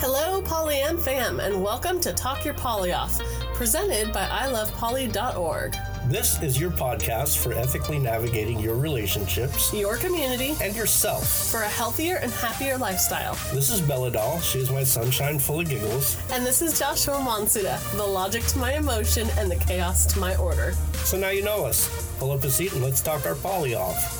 Hello, 0.00 0.40
Polyam 0.42 0.98
fam, 0.98 1.40
and 1.40 1.62
welcome 1.62 2.00
to 2.00 2.12
Talk 2.12 2.44
Your 2.44 2.54
Poly 2.54 2.92
Off, 2.92 3.20
presented 3.54 4.12
by 4.12 4.24
ilovepoly.org, 4.24 5.76
This 6.06 6.40
is 6.42 6.58
your 6.58 6.70
podcast 6.70 7.38
for 7.38 7.52
ethically 7.52 7.98
navigating 7.98 8.58
your 8.58 8.76
relationships 8.76 9.72
your 9.74 9.96
community 9.98 10.54
and 10.62 10.74
yourself. 10.74 11.50
for 11.50 11.62
a 11.62 11.68
healthier 11.68 12.16
and 12.16 12.32
happier 12.32 12.78
lifestyle. 12.78 13.34
This 13.52 13.70
is 13.70 13.80
Bella 13.80 14.10
Doll. 14.10 14.40
She 14.40 14.58
is 14.60 14.70
my 14.70 14.84
sunshine 14.84 15.38
full 15.38 15.60
of 15.60 15.68
giggles. 15.68 16.16
And 16.32 16.44
this 16.46 16.62
is 16.62 16.78
Joshua 16.78 17.16
Monsuda, 17.16 17.78
the 17.96 18.04
logic 18.06 18.44
to 18.46 18.58
my 18.58 18.74
emotion 18.74 19.28
and 19.38 19.50
the 19.50 19.56
chaos 19.56 20.06
to 20.14 20.18
my 20.18 20.34
order. 20.36 20.72
So 21.04 21.18
now 21.18 21.28
you 21.30 21.42
know 21.44 21.64
us. 21.66 21.88
Pull 22.18 22.32
up 22.32 22.44
a 22.44 22.50
seat 22.50 22.72
and 22.72 22.82
let's 22.82 23.00
talk 23.02 23.26
our 23.26 23.34
poly 23.34 23.74
off. 23.74 24.16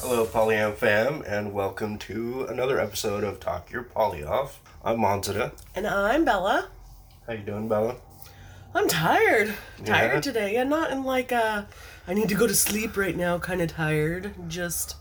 Hello, 0.00 0.26
Polyam 0.26 0.74
fam, 0.74 1.22
and 1.26 1.52
welcome 1.52 1.96
to 1.98 2.44
another 2.50 2.78
episode 2.78 3.24
of 3.24 3.40
Talk 3.40 3.70
Your 3.70 3.82
Poly 3.84 4.22
Off. 4.24 4.60
I'm 4.84 4.98
Montada. 4.98 5.52
And 5.74 5.86
I'm 5.86 6.24
Bella. 6.24 6.68
How 7.26 7.32
you 7.32 7.42
doing, 7.42 7.68
Bella? 7.68 7.96
I'm 8.74 8.88
tired. 8.88 9.54
Tired 9.84 10.14
Yeah? 10.16 10.20
today, 10.20 10.56
and 10.56 10.68
not 10.68 10.90
in 10.90 11.04
like 11.04 11.32
a 11.32 11.66
I 12.06 12.12
need 12.14 12.28
to 12.28 12.34
go 12.34 12.46
to 12.46 12.54
sleep 12.54 12.96
right 12.96 13.16
now 13.16 13.38
kind 13.38 13.62
of 13.62 13.68
tired. 13.70 14.34
Just 14.48 14.96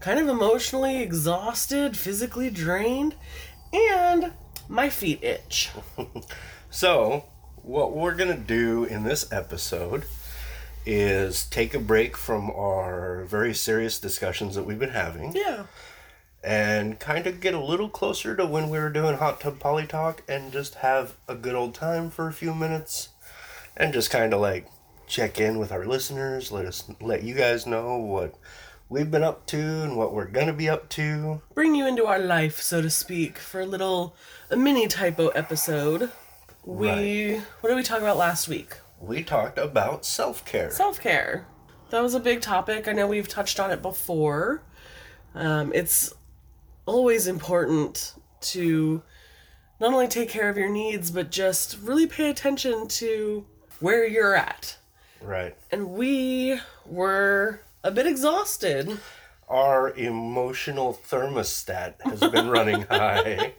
kind 0.00 0.18
of 0.18 0.28
emotionally 0.28 1.00
exhausted, 1.00 1.96
physically 1.96 2.50
drained, 2.50 3.14
and 3.72 4.32
my 4.68 4.88
feet 4.90 5.22
itch. 5.22 5.70
So, 6.70 7.26
what 7.62 7.94
we're 7.94 8.16
going 8.16 8.34
to 8.36 8.42
do 8.42 8.82
in 8.82 9.04
this 9.04 9.30
episode 9.30 10.06
is 10.84 11.44
take 11.46 11.72
a 11.72 11.78
break 11.78 12.16
from 12.16 12.50
our 12.50 13.22
very 13.26 13.54
serious 13.54 14.00
discussions 14.00 14.56
that 14.56 14.64
we've 14.64 14.80
been 14.80 14.90
having. 14.90 15.36
Yeah. 15.36 15.66
And 16.44 17.00
kind 17.00 17.26
of 17.26 17.40
get 17.40 17.54
a 17.54 17.60
little 17.60 17.88
closer 17.88 18.36
to 18.36 18.44
when 18.46 18.68
we 18.68 18.78
were 18.78 18.90
doing 18.90 19.16
hot 19.16 19.40
tub 19.40 19.58
poly 19.58 19.86
talk 19.86 20.22
and 20.28 20.52
just 20.52 20.76
have 20.76 21.16
a 21.26 21.34
good 21.34 21.54
old 21.54 21.74
time 21.74 22.10
for 22.10 22.28
a 22.28 22.32
few 22.32 22.54
minutes 22.54 23.08
and 23.76 23.92
just 23.94 24.10
kind 24.10 24.34
of 24.34 24.40
like 24.40 24.66
check 25.06 25.40
in 25.40 25.58
with 25.58 25.72
our 25.72 25.86
listeners 25.86 26.52
let 26.52 26.66
us 26.66 26.84
let 27.00 27.22
you 27.22 27.34
guys 27.34 27.66
know 27.66 27.96
what 27.96 28.34
we've 28.90 29.10
been 29.10 29.22
up 29.24 29.46
to 29.46 29.56
and 29.58 29.96
what 29.96 30.12
we're 30.12 30.26
gonna 30.26 30.52
be 30.52 30.68
up 30.68 30.88
to 30.90 31.40
Bring 31.54 31.74
you 31.74 31.86
into 31.86 32.04
our 32.06 32.18
life, 32.18 32.60
so 32.60 32.82
to 32.82 32.90
speak, 32.90 33.38
for 33.38 33.60
a 33.62 33.66
little 33.66 34.14
a 34.50 34.56
mini 34.56 34.86
typo 34.86 35.28
episode. 35.28 36.10
We 36.64 36.88
Right. 37.36 37.42
what 37.60 37.70
did 37.70 37.76
we 37.76 37.82
talk 37.82 37.98
about 38.00 38.16
last 38.18 38.48
week? 38.48 38.76
we 39.00 39.22
talked 39.22 39.58
about 39.58 40.04
self-care 40.06 40.70
Self 40.70 41.00
care. 41.00 41.46
That 41.90 42.02
was 42.02 42.14
a 42.14 42.20
big 42.20 42.40
topic. 42.40 42.86
I 42.88 42.92
know 42.92 43.06
we've 43.06 43.28
touched 43.28 43.58
on 43.60 43.70
it 43.70 43.82
before. 43.82 44.62
Um, 45.34 45.72
it's 45.74 46.12
always 46.86 47.26
important 47.26 48.14
to 48.40 49.02
not 49.80 49.92
only 49.92 50.08
take 50.08 50.28
care 50.28 50.48
of 50.48 50.56
your 50.56 50.68
needs, 50.70 51.10
but 51.10 51.30
just 51.30 51.78
really 51.82 52.06
pay 52.06 52.30
attention 52.30 52.86
to 52.88 53.44
where 53.80 54.06
you're 54.06 54.34
at. 54.36 54.76
right 55.20 55.56
And 55.70 55.90
we 55.90 56.58
were 56.86 57.60
a 57.82 57.90
bit 57.90 58.06
exhausted. 58.06 58.98
our 59.48 59.90
emotional 59.94 60.98
thermostat 61.08 62.00
has 62.02 62.20
been 62.20 62.48
running 62.48 62.82
high 62.90 63.52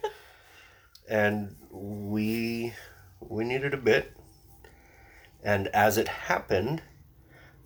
and 1.08 1.54
we 1.70 2.72
we 3.20 3.44
needed 3.44 3.72
a 3.72 3.76
bit 3.76 4.16
and 5.44 5.68
as 5.68 5.96
it 5.96 6.08
happened 6.08 6.82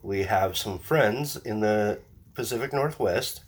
we 0.02 0.24
have 0.24 0.56
some 0.56 0.78
friends 0.78 1.36
in 1.36 1.60
the 1.60 1.98
pacific 2.34 2.72
northwest 2.74 3.42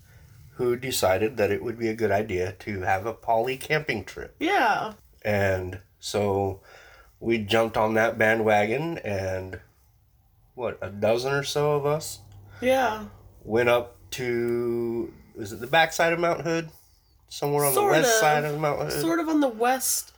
who 0.57 0.77
decided 0.77 1.37
that 1.37 1.51
it 1.51 1.63
would 1.63 1.79
be 1.79 1.89
a 1.89 1.95
good 1.95 2.11
idea 2.11 2.53
to 2.61 2.81
have 2.83 3.07
a 3.07 3.13
poly 3.15 3.57
camping 3.57 4.05
trip 4.05 4.35
Yeah. 4.39 4.95
and 5.25 5.81
so 5.99 6.61
we 7.21 7.39
jumped 7.39 7.77
on 7.77 7.95
that 7.95 8.19
bandwagon 8.19 8.99
and 8.99 9.61
what 10.55 10.79
a 10.83 10.91
dozen 10.91 11.33
or 11.33 11.43
so 11.43 11.73
of 11.73 11.87
us 11.87 12.21
Yeah. 12.61 13.05
went 13.45 13.69
up 13.69 13.97
to 14.13 15.13
is 15.39 15.53
it 15.53 15.61
the 15.61 15.67
backside 15.67 16.13
of 16.13 16.19
Mount 16.21 16.43
Hood? 16.43 16.69
Somewhere 17.31 17.65
on 17.65 17.73
Sort 17.73 17.95
the 17.95 18.01
west 18.01 18.15
of. 18.17 18.21
side 18.21 18.45
of 18.45 18.59
Mount 18.61 18.81
Hood. 18.83 19.01
Sort 19.01 19.19
of 19.21 19.29
on 19.31 19.41
the 19.41 19.49
west 19.49 20.13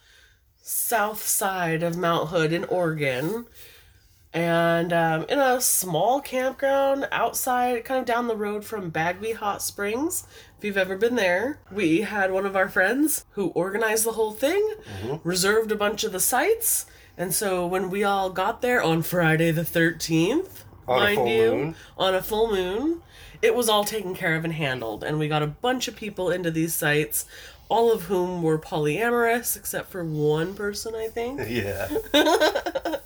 south 0.60 1.22
side 1.24 1.84
of 1.84 1.96
Mount 1.96 2.30
Hood 2.30 2.52
in 2.52 2.64
Oregon. 2.64 3.46
And 4.34 4.92
um, 4.92 5.26
in 5.28 5.38
a 5.38 5.60
small 5.60 6.20
campground 6.20 7.06
outside, 7.12 7.84
kind 7.84 8.00
of 8.00 8.04
down 8.06 8.26
the 8.26 8.34
road 8.36 8.64
from 8.64 8.90
Bagby 8.90 9.32
Hot 9.32 9.62
Springs. 9.62 10.26
If 10.58 10.64
you've 10.64 10.76
ever 10.76 10.96
been 10.96 11.14
there, 11.14 11.60
we 11.70 12.00
had 12.00 12.32
one 12.32 12.44
of 12.44 12.56
our 12.56 12.68
friends 12.68 13.24
who 13.32 13.48
organized 13.50 14.04
the 14.04 14.12
whole 14.12 14.32
thing, 14.32 14.60
Mm-hmm. 15.02 15.26
reserved 15.28 15.70
a 15.70 15.76
bunch 15.76 16.02
of 16.02 16.10
the 16.12 16.18
sites. 16.20 16.86
And 17.16 17.32
so 17.32 17.64
when 17.64 17.90
we 17.90 18.02
all 18.02 18.28
got 18.30 18.60
there 18.60 18.82
on 18.82 19.02
Friday 19.02 19.52
the 19.52 19.62
13th, 19.62 20.64
On 20.88 20.98
mind 20.98 21.28
you, 21.28 21.50
moon. 21.54 21.74
on 21.96 22.14
a 22.16 22.22
full 22.22 22.50
moon, 22.50 23.02
it 23.40 23.54
was 23.54 23.68
all 23.68 23.84
taken 23.84 24.14
care 24.16 24.34
of 24.34 24.44
and 24.44 24.54
handled. 24.54 25.04
And 25.04 25.18
we 25.20 25.28
got 25.28 25.42
a 25.44 25.46
bunch 25.46 25.86
of 25.86 25.94
people 25.94 26.30
into 26.32 26.50
these 26.50 26.74
sites, 26.74 27.24
all 27.68 27.92
of 27.92 28.02
whom 28.04 28.42
were 28.42 28.58
polyamorous, 28.58 29.56
except 29.56 29.90
for 29.92 30.02
one 30.04 30.54
person, 30.54 30.96
I 30.96 31.06
think. 31.06 31.40
yeah. 31.48 31.88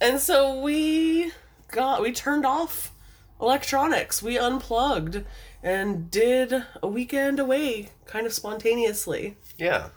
And 0.00 0.20
so 0.20 0.60
we 0.60 1.32
got, 1.70 2.02
we 2.02 2.12
turned 2.12 2.44
off 2.44 2.92
electronics. 3.40 4.22
We 4.22 4.38
unplugged 4.38 5.24
and 5.62 6.10
did 6.10 6.64
a 6.82 6.86
weekend 6.86 7.40
away 7.40 7.90
kind 8.06 8.26
of 8.26 8.32
spontaneously. 8.32 9.36
Yeah. 9.58 9.88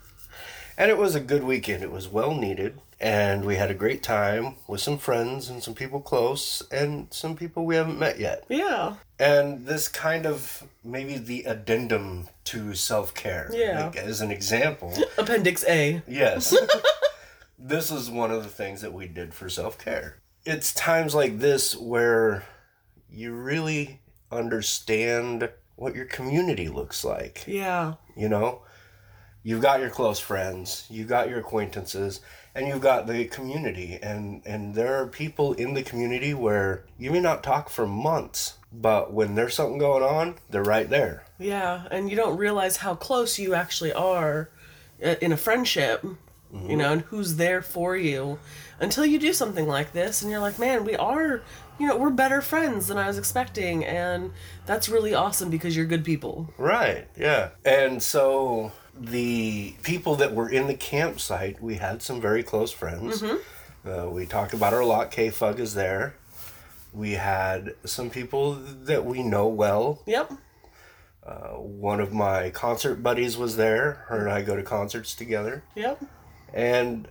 And 0.77 0.91
it 0.91 0.97
was 0.97 1.15
a 1.15 1.19
good 1.19 1.43
weekend. 1.43 1.83
It 1.83 1.91
was 1.91 2.07
well 2.07 2.35
needed. 2.35 2.79
And 2.99 3.45
we 3.45 3.57
had 3.57 3.69
a 3.69 3.75
great 3.75 4.01
time 4.01 4.55
with 4.67 4.81
some 4.81 4.97
friends 4.97 5.49
and 5.49 5.61
some 5.61 5.75
people 5.75 6.01
close 6.01 6.63
and 6.71 7.07
some 7.11 7.35
people 7.35 7.65
we 7.65 7.75
haven't 7.75 7.99
met 7.99 8.19
yet. 8.19 8.43
Yeah. 8.49 8.95
And 9.19 9.67
this 9.67 9.87
kind 9.87 10.25
of 10.25 10.63
maybe 10.83 11.17
the 11.17 11.43
addendum 11.43 12.29
to 12.45 12.73
self 12.73 13.13
care. 13.13 13.51
Yeah. 13.53 13.85
Like, 13.85 13.97
as 13.97 14.21
an 14.21 14.31
example. 14.31 14.93
Appendix 15.17 15.63
A. 15.67 16.01
Yes. 16.07 16.55
this 17.67 17.91
is 17.91 18.09
one 18.09 18.31
of 18.31 18.43
the 18.43 18.49
things 18.49 18.81
that 18.81 18.93
we 18.93 19.07
did 19.07 19.33
for 19.33 19.49
self 19.49 19.77
care. 19.77 20.17
It's 20.45 20.73
times 20.73 21.13
like 21.13 21.39
this 21.39 21.75
where 21.75 22.43
you 23.09 23.33
really 23.33 24.01
understand 24.31 25.49
what 25.75 25.95
your 25.95 26.05
community 26.05 26.69
looks 26.69 27.03
like. 27.03 27.43
Yeah. 27.45 27.95
You 28.15 28.29
know, 28.29 28.61
you've 29.43 29.61
got 29.61 29.79
your 29.79 29.89
close 29.89 30.19
friends, 30.19 30.85
you've 30.89 31.07
got 31.07 31.29
your 31.29 31.39
acquaintances, 31.39 32.21
and 32.55 32.67
you've 32.67 32.81
got 32.81 33.07
the 33.07 33.25
community. 33.25 33.99
And, 34.01 34.41
and 34.45 34.73
there 34.73 34.95
are 34.95 35.07
people 35.07 35.53
in 35.53 35.73
the 35.73 35.83
community 35.83 36.33
where 36.33 36.85
you 36.97 37.11
may 37.11 37.19
not 37.19 37.43
talk 37.43 37.69
for 37.69 37.85
months, 37.85 38.57
but 38.71 39.13
when 39.13 39.35
there's 39.35 39.53
something 39.53 39.77
going 39.77 40.03
on, 40.03 40.35
they're 40.49 40.63
right 40.63 40.89
there. 40.89 41.25
Yeah, 41.37 41.87
and 41.91 42.09
you 42.09 42.15
don't 42.15 42.37
realize 42.37 42.77
how 42.77 42.95
close 42.95 43.37
you 43.37 43.53
actually 43.53 43.93
are 43.93 44.49
uh, 45.03 45.15
in 45.21 45.31
a 45.31 45.37
friendship, 45.37 46.03
you 46.53 46.77
know, 46.77 46.93
and 46.93 47.01
who's 47.01 47.35
there 47.35 47.61
for 47.61 47.97
you 47.97 48.39
until 48.79 49.05
you 49.05 49.19
do 49.19 49.33
something 49.33 49.67
like 49.67 49.91
this 49.93 50.21
and 50.21 50.31
you're 50.31 50.39
like, 50.39 50.57
man, 50.59 50.85
we 50.85 50.95
are, 50.95 51.41
you 51.77 51.87
know, 51.87 51.97
we're 51.97 52.09
better 52.09 52.41
friends 52.41 52.87
than 52.87 52.97
I 52.97 53.07
was 53.07 53.17
expecting. 53.17 53.83
And 53.83 54.31
that's 54.65 54.87
really 54.87 55.13
awesome 55.13 55.49
because 55.49 55.75
you're 55.75 55.85
good 55.85 56.05
people. 56.05 56.53
Right, 56.57 57.07
yeah. 57.17 57.49
And 57.65 58.01
so 58.01 58.71
the 58.97 59.75
people 59.83 60.15
that 60.15 60.33
were 60.33 60.49
in 60.49 60.67
the 60.67 60.73
campsite, 60.75 61.61
we 61.61 61.75
had 61.75 62.01
some 62.01 62.21
very 62.21 62.43
close 62.43 62.71
friends. 62.71 63.23
Uh, 63.85 64.09
we 64.09 64.25
talked 64.25 64.53
about 64.53 64.73
our 64.73 64.83
lot. 64.83 65.11
K 65.11 65.29
Fug 65.29 65.59
is 65.59 65.73
there. 65.73 66.15
We 66.93 67.11
had 67.11 67.75
some 67.83 68.09
people 68.09 68.53
that 68.53 69.05
we 69.05 69.21
know 69.21 69.47
well. 69.47 70.01
Yep. 70.05 70.31
Uh, 71.23 71.49
one 71.59 71.99
of 71.99 72.13
my 72.13 72.49
concert 72.49 73.03
buddies 73.03 73.37
was 73.37 73.57
there. 73.57 74.05
Her 74.07 74.25
and 74.25 74.33
I 74.33 74.41
go 74.41 74.55
to 74.55 74.63
concerts 74.63 75.13
together. 75.13 75.63
Yep. 75.75 76.01
And 76.53 77.07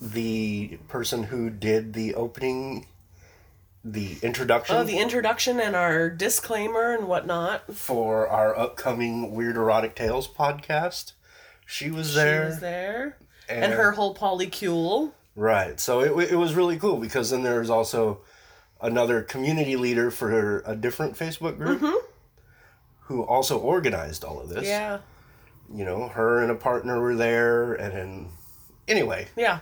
the 0.00 0.78
person 0.88 1.24
who 1.24 1.50
did 1.50 1.92
the 1.92 2.14
opening, 2.14 2.86
the 3.84 4.16
introduction 4.22 4.76
Oh, 4.76 4.84
the 4.84 4.98
introduction 4.98 5.60
and 5.60 5.76
our 5.76 6.08
disclaimer 6.08 6.94
and 6.94 7.06
whatnot. 7.06 7.74
for 7.74 8.26
our 8.28 8.56
upcoming 8.56 9.32
Weird 9.34 9.56
Erotic 9.56 9.94
Tales 9.94 10.26
podcast, 10.26 11.12
she 11.66 11.90
was 11.90 12.14
there. 12.14 12.44
She 12.44 12.50
was 12.50 12.60
there. 12.60 13.16
And, 13.48 13.72
her 13.72 13.92
whole 13.92 14.14
polycule. 14.14 15.12
Right. 15.34 15.80
So 15.80 16.00
it, 16.00 16.32
it 16.32 16.36
was 16.36 16.54
really 16.54 16.78
cool 16.78 16.98
because 16.98 17.30
then 17.30 17.42
there's 17.42 17.70
also 17.70 18.20
another 18.80 19.22
community 19.22 19.76
leader 19.76 20.10
for 20.10 20.62
a 20.64 20.76
different 20.76 21.16
Facebook 21.16 21.56
group 21.56 21.82
who 23.00 23.22
also 23.22 23.58
organized 23.58 24.24
all 24.24 24.40
of 24.40 24.48
this. 24.48 24.58
Mm-hmm. 24.58 24.66
Yeah. 24.66 24.98
You 25.72 25.84
know, 25.84 26.08
her 26.08 26.42
and 26.42 26.50
a 26.50 26.54
partner 26.54 27.00
were 27.00 27.14
there, 27.14 27.74
and 27.74 27.92
then 27.94 28.28
anyway, 28.90 29.28
Yeah. 29.36 29.60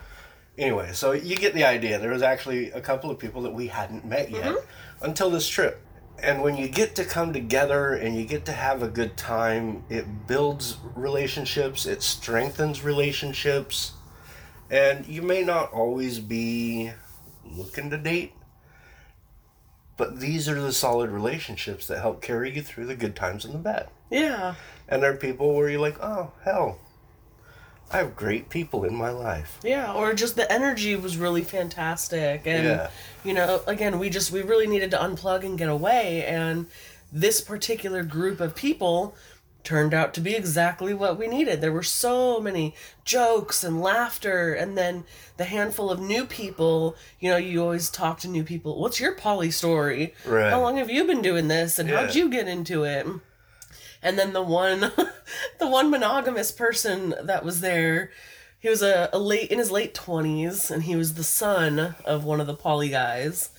anyway, 0.57 0.91
so 0.93 1.13
you 1.13 1.37
get 1.37 1.55
the 1.55 1.65
idea. 1.65 1.99
There 2.01 2.11
was 2.11 2.23
actually 2.23 2.71
a 2.73 2.81
couple 2.81 3.11
of 3.11 3.19
people 3.21 3.43
that 3.43 3.53
we 3.53 3.69
hadn't 3.69 4.05
met 4.05 4.31
yet 4.31 4.47
Mm-hmm. 4.47 5.05
until 5.05 5.31
this 5.31 5.49
trip. 5.49 5.81
and 6.21 6.43
when 6.43 6.57
you 6.57 6.67
get 6.67 6.97
to 6.97 7.05
come 7.05 7.33
together 7.33 7.95
and 7.95 8.17
you 8.17 8.25
get 8.25 8.45
to 8.47 8.51
have 8.53 8.83
a 8.83 8.89
good 8.89 9.17
time, 9.17 9.85
it 9.89 10.27
builds 10.27 10.77
relationships, 10.97 11.87
it 11.87 12.03
strengthens 12.03 12.83
relationships, 12.83 13.93
and 14.69 15.07
you 15.07 15.23
may 15.23 15.45
not 15.45 15.73
always 15.73 16.19
be 16.19 16.91
looking 17.45 17.89
to 17.91 17.97
date, 17.97 18.33
but 19.97 20.19
these 20.21 20.49
are 20.49 20.61
the 20.61 20.73
solid 20.73 21.11
relationships 21.11 21.87
that 21.87 21.99
help 22.01 22.21
carry 22.21 22.53
you 22.55 22.63
through 22.63 22.87
the 22.87 22.97
good 22.97 23.15
times 23.15 23.45
and 23.45 23.55
the 23.55 23.59
bad. 23.59 23.89
Yeah. 24.11 24.55
And 24.89 25.01
there 25.03 25.13
are 25.13 25.17
people 25.17 25.55
where 25.55 25.69
you're 25.69 25.81
like, 25.81 25.99
oh, 26.03 26.33
hell, 26.45 26.79
I 27.90 27.99
have 27.99 28.17
great 28.17 28.50
people 28.50 28.85
in 28.85 28.94
my 28.94 29.11
life. 29.11 29.58
Yeah, 29.64 29.93
or 29.94 30.12
just 30.12 30.37
the 30.37 30.50
energy 30.52 30.94
was 30.94 31.17
really 31.17 31.43
fantastic. 31.43 32.43
And, 32.46 32.64
Yeah. 32.64 32.90
you 33.25 33.32
know, 33.32 33.62
again, 33.67 33.99
we 33.99 34.11
just, 34.11 34.31
we 34.31 34.43
really 34.43 34.67
needed 34.67 34.90
to 34.90 34.99
unplug 34.99 35.43
and 35.44 35.56
get 35.56 35.69
away. 35.70 36.25
And 36.26 36.67
this 37.11 37.40
particular 37.40 38.02
group 38.02 38.40
of 38.40 38.55
people 38.55 39.14
turned 39.64 39.93
out 39.93 40.14
to 40.14 40.20
be 40.20 40.35
exactly 40.35 40.94
what 40.94 41.19
we 41.19 41.26
needed. 41.26 41.61
There 41.61 41.73
were 41.73 41.82
so 41.82 42.40
many 42.40 42.75
jokes 43.05 43.64
and 43.64 43.81
laughter. 43.81 44.52
And 44.55 44.76
then 44.79 45.05
the 45.37 45.44
handful 45.44 45.90
of 45.90 45.99
new 46.00 46.25
people, 46.26 46.94
you 47.20 47.31
know, 47.31 47.37
you 47.38 47.62
always 47.62 47.90
talk 47.90 48.20
to 48.20 48.29
new 48.29 48.44
people. 48.44 48.81
What's 48.81 49.00
your 49.00 49.14
poly 49.14 49.50
story? 49.50 50.14
Right. 50.26 50.50
How 50.50 50.61
long 50.61 50.76
have 50.76 50.90
you 50.90 51.05
been 51.05 51.23
doing 51.23 51.49
this? 51.49 51.79
And 51.79 51.88
how'd 51.88 52.14
you 52.14 52.29
get 52.31 52.49
into 52.49 52.85
it? 52.85 53.06
And 54.03 54.19
then 54.19 54.33
the 54.33 54.43
one 54.43 54.81
the 55.59 55.67
one 55.69 55.91
monogamous 55.91 56.50
person 56.53 57.15
that 57.23 57.45
was 57.45 57.61
there 57.61 58.11
he 58.61 58.69
was 58.69 58.83
a, 58.83 59.09
a 59.12 59.19
late 59.19 59.50
in 59.50 59.59
his 59.59 59.71
late 59.71 59.95
20s 59.95 60.71
and 60.71 60.83
he 60.85 60.97
was 60.97 61.15
the 61.15 61.25
son 61.25 61.95
of 62.05 62.25
one 62.25 62.41
of 62.41 62.47
the 62.47 62.55
poly 62.55 62.89
guys 62.89 63.50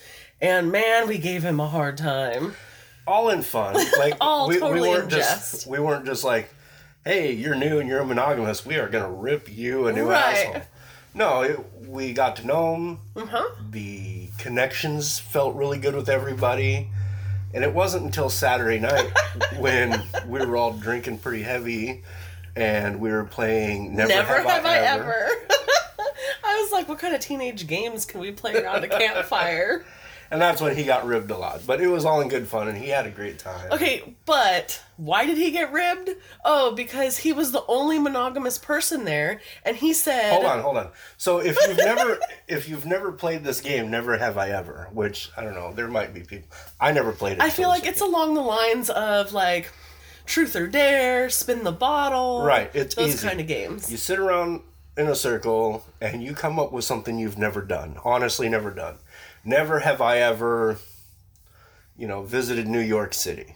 and 0.42 0.72
man 0.72 1.08
we 1.08 1.18
gave 1.18 1.44
him 1.44 1.60
a 1.60 1.68
hard 1.68 1.98
time 1.98 2.54
all 3.08 3.30
in 3.30 3.42
fun. 3.42 3.76
Like 3.98 4.16
All 4.22 4.48
we, 4.48 4.60
totally 4.60 4.82
we 4.82 4.88
weren't 4.90 5.06
in 5.06 5.10
just 5.10 5.52
jest. 5.52 5.68
we 5.68 5.80
weren't 5.80 6.06
just 6.06 6.24
like, 6.24 6.54
hey, 7.04 7.32
you're 7.32 7.56
new 7.56 7.80
and 7.80 7.90
you're 7.90 8.06
monogamous. 8.06 8.64
We 8.64 8.76
are 8.76 8.88
gonna 8.88 9.10
rip 9.12 9.50
you 9.52 9.88
a 9.88 9.92
new 9.94 10.06
Right. 10.08 10.46
asshole. 10.46 10.62
No, 11.16 11.42
it, 11.42 11.60
we 11.88 12.14
got 12.14 12.36
to 12.36 12.46
know 12.46 12.74
them. 12.74 13.00
uh-huh 13.16 13.50
The 13.72 14.30
connections 14.38 15.18
felt 15.18 15.56
really 15.56 15.80
good 15.80 15.96
with 15.96 16.08
everybody, 16.08 16.90
and 17.54 17.64
it 17.64 17.74
wasn't 17.74 18.06
until 18.06 18.30
Saturday 18.30 18.80
night 18.80 19.12
when 19.58 20.02
we 20.28 20.46
were 20.46 20.58
all 20.58 20.74
drinking 20.74 21.18
pretty 21.20 21.44
heavy, 21.44 22.04
and 22.56 23.00
we 23.00 23.12
were 23.12 23.24
playing 23.24 23.96
Never, 23.96 24.10
never 24.10 24.36
Have, 24.36 24.46
have, 24.46 24.66
i 24.66 24.78
ever, 24.78 25.30
i 26.44 26.62
was 26.62 26.72
like 26.72 26.88
what 26.90 27.00
kind 27.00 27.14
of 27.16 27.22
teenage 27.22 27.68
games 27.68 28.06
can 28.06 28.20
we 28.20 28.32
play 28.32 28.56
around 28.56 28.84
a 28.84 28.88
campfire 28.88 29.86
And 30.32 30.42
that's 30.42 30.62
when 30.62 30.76
he 30.76 30.84
got 30.84 31.06
ribbed 31.06 31.32
a 31.32 31.38
lot, 31.38 31.62
but 31.66 31.82
it 31.82 31.88
was 31.88 32.06
all 32.06 32.22
in 32.22 32.28
good 32.28 32.48
fun, 32.48 32.68
and 32.68 32.78
he 32.78 32.90
had 32.90 33.06
a 33.06 33.10
great 33.10 33.40
time. 33.40 33.72
okay 33.72 34.16
but 34.26 34.84
why 34.98 35.26
did 35.26 35.38
he 35.38 35.50
get 35.50 35.72
ribbed 35.72 36.12
oh 36.46 36.74
because 36.76 37.18
he 37.18 37.34
was 37.34 37.52
the 37.52 37.64
only 37.68 37.98
monogamous 37.98 38.58
person 38.58 39.06
there 39.06 39.42
and 39.66 39.78
he 39.78 39.94
said 39.94 40.32
Hold 40.34 40.46
on, 40.46 40.60
hold 40.60 40.78
on. 40.78 40.90
So 41.18 41.40
if 41.40 41.58
you've 41.68 41.78
never 41.78 42.20
if 42.48 42.70
you've 42.70 42.86
never 42.86 43.12
played 43.12 43.44
this 43.44 43.62
game, 43.62 43.90
never 43.90 44.18
have 44.18 44.38
I 44.38 44.50
ever, 44.50 44.90
which 44.92 45.32
I 45.36 45.44
don't 45.44 45.56
know, 45.56 45.74
there 45.74 45.88
might 45.88 46.14
be 46.14 46.22
people. 46.22 46.50
I 46.80 46.92
never 46.92 47.12
played 47.12 47.34
it. 47.34 47.42
I 47.42 47.50
feel 47.50 47.70
like 47.70 47.86
it's 47.86 48.02
along 48.02 48.36
the 48.36 48.42
lines 48.42 48.90
of 48.90 49.34
like 49.34 49.72
truth 50.26 50.56
or 50.56 50.68
dare, 50.68 51.30
spin 51.30 51.64
the 51.64 51.72
bottle. 51.72 52.44
Right, 52.44 52.70
it's 52.74 52.96
those 52.96 53.16
easy. 53.16 53.28
kind 53.28 53.40
of 53.40 53.48
games. 53.48 53.92
You 53.92 53.98
sit 53.98 54.20
around 54.20 54.62
in 54.96 55.08
a 55.08 55.16
circle 55.16 55.86
and 56.02 56.22
you 56.22 56.34
come 56.34 56.60
up 56.60 56.72
with 56.72 56.84
something 56.84 57.18
you've 57.18 57.38
never 57.38 57.62
done. 57.62 57.98
Honestly, 58.04 58.50
never 58.50 58.70
done. 58.70 58.98
Never 59.44 59.80
have 59.80 60.02
I 60.02 60.18
ever, 60.18 60.78
you 61.98 62.08
know, 62.08 62.24
visited 62.24 62.68
New 62.68 62.80
York 62.80 63.14
City. 63.14 63.56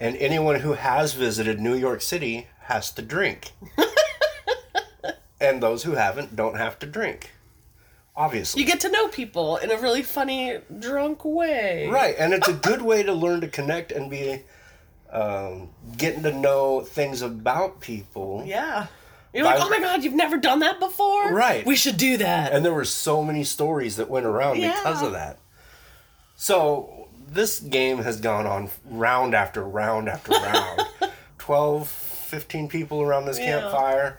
And 0.00 0.16
anyone 0.16 0.60
who 0.60 0.74
has 0.74 1.12
visited 1.14 1.60
New 1.60 1.74
York 1.74 2.00
City 2.00 2.46
has 2.60 2.90
to 2.92 3.02
drink. 3.02 3.52
and 5.40 5.62
those 5.62 5.82
who 5.82 5.92
haven't 5.92 6.36
don't 6.36 6.56
have 6.56 6.78
to 6.80 6.86
drink. 6.86 7.32
Obviously. 8.16 8.60
You 8.60 8.66
get 8.66 8.80
to 8.80 8.90
know 8.90 9.08
people 9.08 9.56
in 9.58 9.70
a 9.70 9.76
really 9.76 10.02
funny, 10.02 10.58
drunk 10.78 11.24
way. 11.24 11.88
Right, 11.88 12.16
and 12.18 12.32
it's 12.32 12.48
a 12.48 12.52
good 12.52 12.82
way 12.82 13.04
to 13.04 13.12
learn 13.12 13.40
to 13.42 13.48
connect 13.48 13.92
and 13.92 14.10
be 14.10 14.42
um, 15.10 15.70
getting 15.96 16.22
to 16.24 16.32
know 16.32 16.80
things 16.80 17.22
about 17.22 17.80
people. 17.80 18.42
Yeah. 18.44 18.88
You're 19.34 19.44
like, 19.44 19.60
oh 19.60 19.68
my 19.68 19.78
god, 19.78 20.02
you've 20.04 20.14
never 20.14 20.36
done 20.38 20.60
that 20.60 20.80
before? 20.80 21.32
Right. 21.32 21.64
We 21.66 21.76
should 21.76 21.96
do 21.98 22.16
that. 22.18 22.52
And 22.52 22.64
there 22.64 22.72
were 22.74 22.84
so 22.84 23.22
many 23.22 23.44
stories 23.44 23.96
that 23.96 24.08
went 24.08 24.24
around 24.26 24.60
because 24.60 25.02
of 25.02 25.12
that. 25.12 25.38
So 26.36 27.08
this 27.30 27.60
game 27.60 27.98
has 27.98 28.20
gone 28.20 28.46
on 28.46 28.70
round 28.86 29.34
after 29.34 29.62
round 29.62 30.08
after 30.08 30.32
round. 30.42 30.80
12, 31.38 31.88
15 31.88 32.68
people 32.68 33.02
around 33.02 33.26
this 33.26 33.38
Yeah. 33.38 33.60
campfire, 33.60 34.18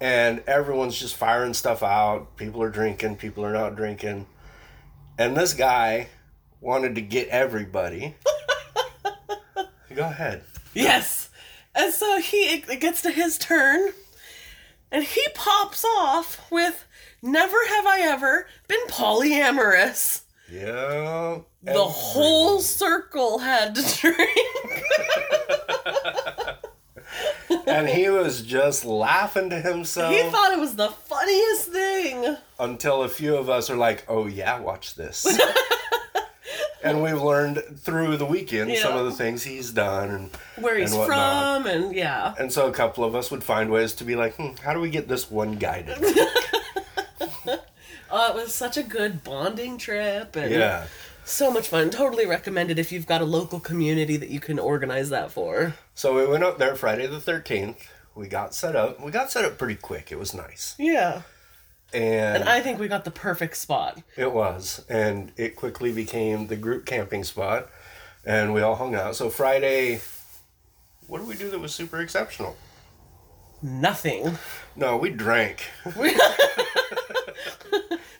and 0.00 0.42
everyone's 0.46 0.98
just 0.98 1.16
firing 1.16 1.54
stuff 1.54 1.82
out. 1.82 2.36
People 2.36 2.62
are 2.62 2.70
drinking, 2.70 3.16
people 3.16 3.44
are 3.44 3.52
not 3.52 3.76
drinking. 3.76 4.26
And 5.18 5.36
this 5.36 5.54
guy 5.54 6.08
wanted 6.60 6.94
to 6.96 7.00
get 7.00 7.28
everybody. 7.28 8.14
Go 9.94 10.02
ahead. 10.04 10.44
yes. 10.74 11.30
And 11.74 11.92
so 11.92 12.18
he 12.20 12.36
it 12.54 12.80
gets 12.80 13.02
to 13.02 13.10
his 13.10 13.38
turn, 13.38 13.90
and 14.92 15.04
he 15.04 15.22
pops 15.34 15.84
off 15.84 16.50
with 16.50 16.86
"Never 17.22 17.56
have 17.68 17.86
I 17.86 18.00
ever 18.02 18.46
been 18.68 18.86
polyamorous." 18.88 20.22
Yeah. 20.50 21.38
The 21.62 21.84
whole 21.84 22.60
circle 22.60 23.38
had 23.38 23.74
to 23.74 23.82
drink. 24.00 24.82
and 27.66 27.88
he 27.88 28.08
was 28.08 28.42
just 28.42 28.84
laughing 28.84 29.50
to 29.50 29.60
himself 29.60 30.14
He 30.14 30.22
thought 30.30 30.52
it 30.52 30.58
was 30.60 30.76
the 30.76 30.90
funniest 30.90 31.72
thing. 31.72 32.36
until 32.60 33.02
a 33.02 33.08
few 33.08 33.36
of 33.36 33.48
us 33.50 33.68
are 33.70 33.76
like, 33.76 34.04
"Oh 34.08 34.26
yeah, 34.26 34.60
watch 34.60 34.94
this." 34.94 35.26
and 36.88 37.02
we've 37.02 37.20
learned 37.20 37.62
through 37.78 38.16
the 38.16 38.24
weekend 38.26 38.76
some 38.78 38.96
of 38.96 39.04
the 39.04 39.12
things 39.12 39.42
he's 39.42 39.70
done, 39.72 40.10
and 40.10 40.30
Where 40.64 40.78
he's 40.78 40.92
and 40.92 41.06
from, 41.06 41.66
and 41.66 41.94
yeah. 41.94 42.34
And 42.38 42.52
so 42.52 42.68
a 42.68 42.72
couple 42.72 43.04
of 43.04 43.14
us 43.14 43.30
would 43.30 43.44
find 43.44 43.70
ways 43.70 43.92
to 43.94 44.04
be 44.04 44.16
like, 44.16 44.36
hmm, 44.36 44.54
"How 44.62 44.72
do 44.72 44.80
we 44.80 44.90
get 44.90 45.08
this 45.08 45.30
one 45.30 45.56
guy 45.56 45.82
to?" 45.82 45.94
drink?" 45.94 47.60
Oh, 48.08 48.30
it 48.30 48.34
was 48.34 48.54
such 48.54 48.76
a 48.76 48.82
good 48.82 49.24
bonding 49.24 49.78
trip, 49.78 50.36
and 50.36 50.52
yeah. 50.52 50.86
so 51.24 51.50
much 51.50 51.68
fun. 51.68 51.90
Totally 51.90 52.24
recommended 52.24 52.78
if 52.78 52.92
you've 52.92 53.06
got 53.06 53.20
a 53.20 53.24
local 53.24 53.58
community 53.58 54.16
that 54.16 54.30
you 54.30 54.38
can 54.38 54.58
organize 54.58 55.10
that 55.10 55.32
for. 55.32 55.74
So 55.94 56.14
we 56.14 56.26
went 56.26 56.44
up 56.44 56.58
there 56.58 56.76
Friday 56.76 57.06
the 57.06 57.20
thirteenth. 57.20 57.88
We 58.14 58.28
got 58.28 58.54
set 58.54 58.76
up. 58.76 59.00
We 59.00 59.10
got 59.10 59.30
set 59.30 59.44
up 59.44 59.58
pretty 59.58 59.74
quick. 59.74 60.10
It 60.10 60.18
was 60.18 60.34
nice, 60.34 60.74
Yeah. 60.78 61.22
And, 61.92 62.42
And 62.42 62.48
I 62.48 62.60
think 62.60 62.78
we 62.78 62.88
got 62.88 63.04
the 63.04 63.10
perfect 63.10 63.56
spot. 63.56 64.02
It 64.16 64.32
was, 64.32 64.84
and 64.88 65.32
it 65.36 65.56
quickly 65.56 65.92
became 65.92 66.46
the 66.48 66.56
group 66.56 66.86
camping 66.86 67.24
spot, 67.24 67.68
and 68.24 68.52
we 68.52 68.60
all 68.60 68.76
hung 68.76 68.94
out. 68.94 69.16
So 69.16 69.30
Friday, 69.30 70.00
what 71.06 71.18
did 71.18 71.28
we 71.28 71.34
do 71.36 71.50
that 71.50 71.58
was 71.58 71.74
super 71.74 72.00
exceptional? 72.00 72.56
Nothing. 73.62 74.38
No, 74.74 74.96
we 74.96 75.10
drank. 75.10 75.64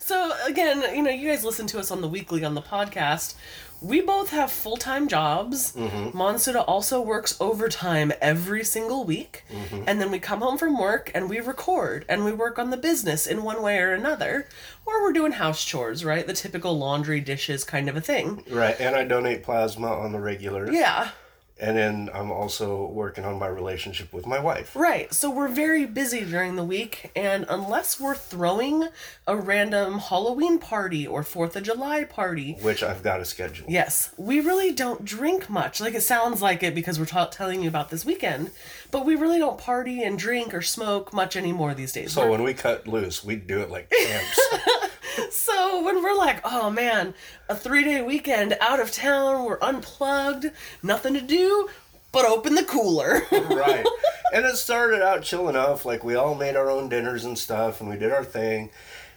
So 0.06 0.32
again, 0.46 0.94
you 0.94 1.02
know, 1.02 1.10
you 1.10 1.28
guys 1.28 1.44
listen 1.44 1.66
to 1.66 1.80
us 1.80 1.90
on 1.90 2.00
the 2.00 2.06
weekly 2.06 2.44
on 2.44 2.54
the 2.54 2.62
podcast. 2.62 3.34
We 3.80 4.00
both 4.00 4.30
have 4.30 4.50
full 4.50 4.76
time 4.76 5.08
jobs. 5.08 5.74
Mm-hmm. 5.74 6.16
Monsuda 6.16 6.64
also 6.66 7.00
works 7.00 7.36
overtime 7.40 8.12
every 8.20 8.64
single 8.64 9.04
week. 9.04 9.44
Mm-hmm. 9.50 9.84
And 9.86 10.00
then 10.00 10.10
we 10.10 10.18
come 10.18 10.40
home 10.40 10.58
from 10.58 10.78
work 10.78 11.10
and 11.14 11.28
we 11.28 11.40
record 11.40 12.04
and 12.08 12.24
we 12.24 12.32
work 12.32 12.58
on 12.58 12.70
the 12.70 12.76
business 12.76 13.26
in 13.26 13.42
one 13.42 13.62
way 13.62 13.78
or 13.78 13.92
another. 13.92 14.48
Or 14.84 15.02
we're 15.02 15.12
doing 15.12 15.32
house 15.32 15.64
chores, 15.64 16.04
right? 16.04 16.26
The 16.26 16.32
typical 16.32 16.78
laundry, 16.78 17.20
dishes 17.20 17.64
kind 17.64 17.88
of 17.88 17.96
a 17.96 18.00
thing. 18.00 18.44
Right, 18.50 18.78
and 18.80 18.94
I 18.94 19.04
donate 19.04 19.42
plasma 19.42 19.88
on 19.88 20.12
the 20.12 20.20
regular. 20.20 20.70
Yeah. 20.70 21.10
And 21.58 21.74
then 21.74 22.10
I'm 22.12 22.30
also 22.30 22.84
working 22.88 23.24
on 23.24 23.38
my 23.38 23.46
relationship 23.46 24.12
with 24.12 24.26
my 24.26 24.38
wife. 24.38 24.76
Right. 24.76 25.12
So 25.14 25.30
we're 25.30 25.48
very 25.48 25.86
busy 25.86 26.22
during 26.22 26.56
the 26.56 26.62
week, 26.64 27.10
and 27.16 27.46
unless 27.48 27.98
we're 27.98 28.14
throwing 28.14 28.88
a 29.26 29.36
random 29.38 29.98
Halloween 29.98 30.58
party 30.58 31.06
or 31.06 31.22
4th 31.22 31.56
of 31.56 31.62
July 31.62 32.04
party, 32.04 32.58
Which 32.60 32.82
I've 32.82 33.02
got 33.02 33.16
to 33.18 33.24
schedule. 33.24 33.64
yes, 33.70 34.12
we 34.18 34.40
really 34.40 34.70
don't 34.72 35.02
drink 35.02 35.48
much. 35.48 35.80
Like 35.80 35.94
it 35.94 36.02
sounds 36.02 36.42
like 36.42 36.62
it 36.62 36.74
because 36.74 36.98
we're 36.98 37.06
ta- 37.06 37.24
telling 37.26 37.62
you 37.62 37.68
about 37.70 37.88
this 37.88 38.04
weekend, 38.04 38.50
but 38.90 39.06
we 39.06 39.14
really 39.16 39.38
don't 39.38 39.56
party 39.58 40.02
and 40.02 40.18
drink 40.18 40.52
or 40.52 40.60
smoke 40.60 41.14
much 41.14 41.36
anymore 41.36 41.72
these 41.72 41.92
days. 41.92 42.12
So 42.12 42.20
We're- 42.20 42.32
when 42.32 42.42
we 42.42 42.52
cut 42.52 42.86
loose, 42.86 43.24
we 43.24 43.36
do 43.36 43.60
it 43.62 43.70
like 43.70 43.90
champs. 43.90 44.40
So 45.30 45.82
when 45.82 46.02
we're 46.02 46.14
like, 46.14 46.40
oh 46.44 46.70
man, 46.70 47.14
a 47.48 47.54
three 47.54 47.84
day 47.84 48.02
weekend 48.02 48.56
out 48.60 48.80
of 48.80 48.90
town, 48.92 49.44
we're 49.44 49.58
unplugged, 49.60 50.50
nothing 50.82 51.14
to 51.14 51.20
do 51.20 51.68
but 52.16 52.24
open 52.24 52.54
the 52.54 52.64
cooler. 52.64 53.22
right. 53.30 53.86
And 54.32 54.46
it 54.46 54.56
started 54.56 55.02
out 55.02 55.22
chill 55.22 55.50
enough. 55.50 55.84
Like 55.84 56.02
we 56.02 56.14
all 56.14 56.34
made 56.34 56.56
our 56.56 56.70
own 56.70 56.88
dinners 56.88 57.26
and 57.26 57.38
stuff, 57.38 57.82
and 57.82 57.90
we 57.90 57.96
did 57.96 58.10
our 58.10 58.24
thing. 58.24 58.70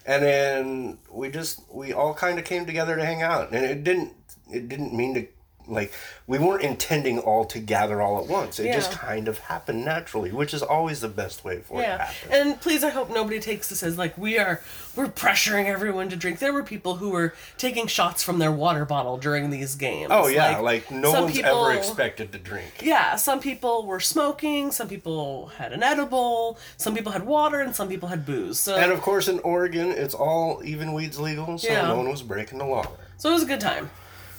And 0.06 0.22
then 0.22 0.98
we 1.10 1.30
just 1.30 1.62
we 1.72 1.94
all 1.94 2.14
kind 2.14 2.38
of 2.40 2.44
came 2.44 2.66
together 2.66 2.98
to 2.98 3.06
hang 3.06 3.22
out, 3.22 3.52
and 3.52 3.64
it 3.64 3.86
didn't 3.86 4.14
it 4.52 4.68
didn't 4.68 4.94
mean 4.94 5.14
to 5.14 5.28
like 5.70 5.94
we 6.28 6.38
weren't 6.40 6.64
intending 6.64 7.20
all 7.20 7.46
to 7.46 7.60
gather 7.60 8.02
all 8.02 8.20
at 8.22 8.28
once. 8.28 8.60
It 8.60 8.74
just 8.74 8.92
kind 8.92 9.28
of 9.28 9.38
happened 9.40 9.86
naturally, 9.86 10.32
which 10.32 10.54
is 10.54 10.62
always 10.62 11.02
the 11.02 11.08
best 11.08 11.44
way 11.44 11.60
for 11.60 11.80
it 11.82 11.86
to 11.86 11.98
happen. 11.98 12.32
and 12.32 12.62
please, 12.62 12.84
I 12.84 12.90
hope 12.90 13.10
nobody 13.10 13.40
takes 13.40 13.70
this 13.70 13.84
as 13.84 13.98
like 13.98 14.18
we 14.18 14.38
are 14.38 14.62
we're 14.96 15.08
pressuring 15.08 15.66
everyone 15.68 16.10
to 16.10 16.16
drink. 16.16 16.40
There 16.40 16.52
were 16.54 16.64
people 16.64 16.96
who 16.96 17.10
were 17.12 17.34
taking 17.58 17.88
shots 17.88 18.22
from 18.24 18.40
their 18.40 18.52
water 18.52 18.84
bottle 18.86 19.18
during 19.18 19.50
these 19.50 19.76
games. 19.76 20.10
oh 20.12 20.28
yeah, 20.28 20.60
like, 20.60 20.92
no 20.92 21.12
some 21.12 21.24
one's 21.26 21.36
people- 21.36 21.68
ever 21.68 21.78
expected 21.78 22.32
to 22.34 22.38
drink. 22.40 22.82
Yeah, 22.82 23.16
some 23.16 23.40
people 23.40 23.86
were 23.86 24.00
smoking, 24.00 24.72
some 24.72 24.88
people 24.88 25.48
had 25.58 25.72
an 25.74 25.84
edible, 25.84 26.58
some 26.78 26.96
people 26.96 27.12
had 27.12 27.26
water, 27.26 27.62
and 27.62 27.76
some 27.76 27.88
people 27.88 28.10
had 28.10 28.26
booze. 28.26 28.60
So, 28.60 28.76
And 28.76 28.92
of 28.92 29.02
course, 29.02 29.28
in 29.28 29.40
Oregon, 29.40 29.92
it's 29.92 30.14
all 30.14 30.62
even 30.66 30.94
weeds 30.94 31.20
legal, 31.20 31.58
so 31.58 31.70
Yeah. 31.72 31.88
no 31.88 31.96
one 31.96 32.10
was 32.10 32.22
breaking 32.22 32.58
the 32.58 32.66
law. 32.66 32.86
so 33.18 33.30
it 33.30 33.34
was 33.34 33.44
a 33.44 33.48
good 33.48 33.62
time. 33.62 33.90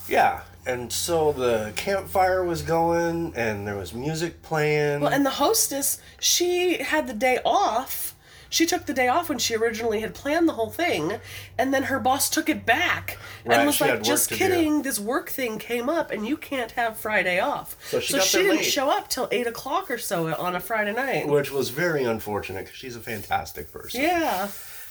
Yeah, 0.09 0.41
and 0.67 0.93
so 0.93 1.33
the 1.33 1.73
campfire 1.77 2.45
was 2.45 2.63
going, 2.63 3.33
and 3.37 3.67
there 3.67 3.77
was 3.77 3.93
music 3.95 4.43
playing. 4.43 5.01
Well, 5.01 5.13
and 5.13 5.25
the 5.25 5.31
hostess, 5.31 6.01
she 6.19 6.83
had 6.83 7.07
the 7.07 7.15
day 7.15 7.39
off. 7.45 8.15
She 8.53 8.67
took 8.67 8.87
the 8.87 8.93
day 8.93 9.07
off 9.07 9.29
when 9.29 9.39
she 9.39 9.55
originally 9.55 10.01
had 10.01 10.13
planned 10.13 10.49
the 10.49 10.55
whole 10.55 10.71
thing, 10.71 11.21
and 11.57 11.73
then 11.73 11.85
her 11.85 12.01
boss 12.01 12.29
took 12.29 12.49
it 12.49 12.67
back 12.67 13.17
Right, 13.45 13.59
and 13.59 13.67
was 13.69 13.77
she 13.77 13.85
had 13.85 13.91
like, 13.91 13.99
work 14.01 14.07
"Just 14.07 14.29
to 14.31 14.35
do." 14.35 14.39
kidding, 14.39 14.83
this 14.83 14.99
work 14.99 15.31
thing 15.31 15.59
came 15.59 15.89
up, 15.89 16.11
and 16.11 16.27
you 16.27 16.37
can't 16.37 16.73
have 16.73 16.97
Friday 16.97 17.39
off." 17.39 17.77
So 17.89 18.01
she 18.01 18.15
got 18.15 18.27
there 18.27 18.43
didn't 18.43 18.57
late. 18.57 18.67
show 18.67 18.91
up 18.91 19.07
till 19.09 19.29
eight 19.31 19.47
o'clock 19.47 19.89
or 19.89 19.99
so 19.99 20.35
on 20.35 20.57
a 20.57 20.61
Friday 20.61 20.93
night. 20.93 21.29
which 21.29 21.53
was 21.53 21.69
very 21.69 22.03
unfortunate 22.03 22.65
because 22.65 22.77
she's 22.77 22.97
a 22.97 23.01
fantastic 23.01 23.71
person. 23.73 24.03
Yeah, 24.03 24.49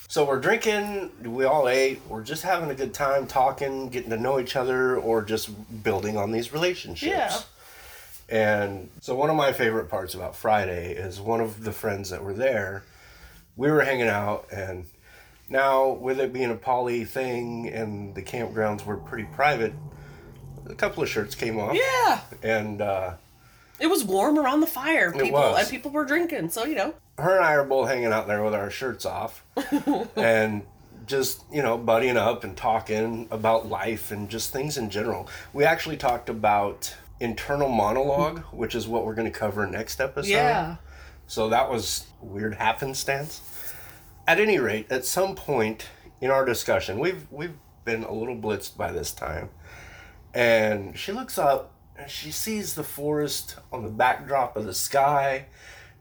So 0.10 0.26
we're 0.26 0.40
drinking, 0.40 1.12
we 1.24 1.46
all 1.46 1.70
ate, 1.70 2.02
we're 2.08 2.24
just 2.24 2.42
having 2.42 2.72
a 2.72 2.76
good 2.76 2.96
time 2.96 3.28
talking, 3.28 3.90
getting 3.90 4.10
to 4.10 4.18
know 4.18 4.40
each 4.40 4.56
other, 4.56 4.98
or 4.98 5.22
just 5.22 5.52
building 5.84 6.18
on 6.18 6.32
these 6.32 6.52
relationships. 6.52 7.06
Yeah. 7.06 7.40
And 8.28 8.90
so 9.02 9.14
one 9.14 9.30
of 9.30 9.36
my 9.36 9.54
favorite 9.54 9.88
parts 9.88 10.16
about 10.16 10.36
Friday 10.36 10.94
is 10.94 11.22
one 11.22 11.42
of 11.42 11.64
the 11.64 11.72
friends 11.72 12.10
that 12.10 12.24
were 12.24 12.34
there, 12.34 12.82
we 13.56 13.70
were 13.70 13.82
hanging 13.82 14.08
out 14.08 14.48
and 14.52 14.86
now 15.48 15.90
with 15.90 16.20
it 16.20 16.34
being 16.34 16.50
a 16.50 16.56
poly 16.56 17.06
thing 17.06 17.70
and 17.70 18.16
the 18.16 18.24
campgrounds 18.24 18.84
were 18.86 18.98
pretty 18.98 19.28
private, 19.36 19.74
a 20.68 20.74
couple 20.74 21.04
of 21.04 21.10
shirts 21.10 21.36
came 21.36 21.60
off. 21.60 21.76
yeah. 21.76 22.22
And 22.42 22.82
uh, 22.82 23.14
It 23.80 23.88
was 23.88 24.04
warm 24.04 24.38
around 24.38 24.60
the 24.62 24.68
fire. 24.68 25.12
People 25.12 25.32
was. 25.32 25.60
and 25.62 25.70
people 25.70 25.92
were 25.92 26.06
drinking, 26.06 26.50
so 26.50 26.66
you 26.66 26.76
know. 26.76 26.94
her 27.18 27.38
and 27.38 27.46
I 27.46 27.54
are 27.54 27.64
both 27.64 27.90
hanging 27.90 28.12
out 28.12 28.28
there 28.28 28.44
with 28.44 28.54
our 28.54 28.70
shirts 28.70 29.06
off 29.06 29.46
and 30.16 30.64
just, 31.06 31.44
you 31.52 31.62
know, 31.62 31.78
buddying 31.78 32.16
up 32.16 32.44
and 32.44 32.56
talking 32.56 33.28
about 33.32 33.68
life 33.68 34.12
and 34.12 34.30
just 34.30 34.52
things 34.52 34.78
in 34.78 34.90
general. 34.90 35.28
We 35.54 35.64
actually 35.66 35.98
talked 35.98 36.30
about 36.30 36.96
internal 37.20 37.70
monologue, 37.70 38.40
hmm. 38.40 38.58
which 38.58 38.76
is 38.76 38.88
what 38.88 39.06
we're 39.06 39.16
going 39.16 39.32
to 39.32 39.38
cover 39.38 39.66
next 39.68 40.00
episode. 40.00 40.30
Yeah. 40.30 40.78
So 41.28 41.50
that 41.50 41.70
was 41.70 42.08
weird 42.22 42.56
happenstance. 42.56 43.42
At 44.28 44.40
any 44.40 44.60
rate, 44.60 44.92
at 44.92 45.06
some 45.06 45.36
point 45.36 45.88
in 46.22 46.32
our 46.32 46.46
discussion, 46.46 47.00
we've 47.00 47.28
we've 47.32 47.56
been 47.86 48.04
a 48.04 48.14
little 48.14 48.36
blitzed 48.36 48.78
by 48.78 48.92
this 48.92 49.12
time. 49.12 49.50
And 50.34 50.98
she 50.98 51.12
looks 51.12 51.38
up 51.38 51.74
and 52.00 52.10
she 52.10 52.32
sees 52.32 52.74
the 52.74 52.84
forest 52.84 53.58
on 53.72 53.84
the 53.84 53.90
backdrop 53.90 54.56
of 54.56 54.66
the 54.66 54.74
sky 54.74 55.46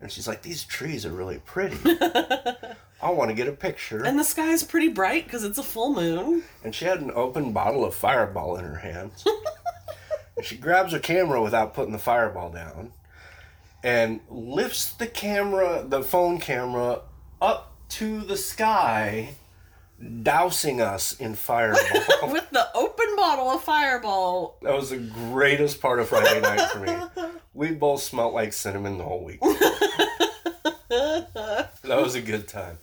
and 0.01 0.11
she's 0.13 0.29
like, 0.29 0.43
These 0.43 0.65
trees 0.65 1.05
are 1.05 1.13
really 1.13 1.39
pretty. 1.45 1.79
I 3.01 3.11
want 3.11 3.31
to 3.31 3.35
get 3.35 3.49
a 3.49 3.53
picture. 3.53 4.05
And 4.05 4.19
the 4.19 4.25
sky's 4.25 4.65
pretty 4.65 4.89
bright 4.89 5.25
because 5.25 5.45
it's 5.45 5.59
a 5.59 5.63
full 5.63 5.95
moon. 5.95 6.43
And 6.65 6.75
she 6.75 6.85
had 6.85 7.01
an 7.01 7.13
open 7.15 7.53
bottle 7.53 7.85
of 7.85 7.95
fireball 7.95 8.57
in 8.57 8.65
her 8.65 8.77
hands. 8.77 9.25
and 10.37 10.45
she 10.45 10.57
grabs 10.57 10.93
her 10.93 10.99
camera 10.99 11.43
without 11.43 11.75
putting 11.75 11.93
the 11.93 11.99
fireball 11.99 12.51
down 12.51 12.93
and 13.85 14.21
lifts 14.29 14.93
the 14.93 15.07
camera, 15.07 15.85
the 15.87 16.03
phone 16.03 16.39
camera, 16.39 17.03
up 17.41 17.77
to 17.89 18.21
the 18.23 18.37
sky, 18.37 19.37
dousing 20.23 20.81
us 20.81 21.13
in 21.13 21.35
fireball. 21.35 22.03
With 22.33 22.51
the 22.51 22.67
open 22.75 22.88
bottle 23.19 23.51
of 23.51 23.63
fireball. 23.65 24.59
that 24.63 24.73
was 24.75 24.91
the 24.91 24.97
greatest 24.99 25.81
part 25.81 25.99
of 25.99 26.09
Friday 26.09 26.41
night 26.41 26.71
for 26.71 26.79
me. 26.79 26.97
We 27.53 27.73
both 27.73 28.01
smelt 28.03 28.33
like 28.33 28.53
cinnamon 28.53 28.97
the 28.99 29.05
whole 29.05 29.25
week. 29.25 29.41
that 30.89 31.69
was 31.85 32.15
a 32.15 32.23
good 32.23 32.47
time. 32.49 32.79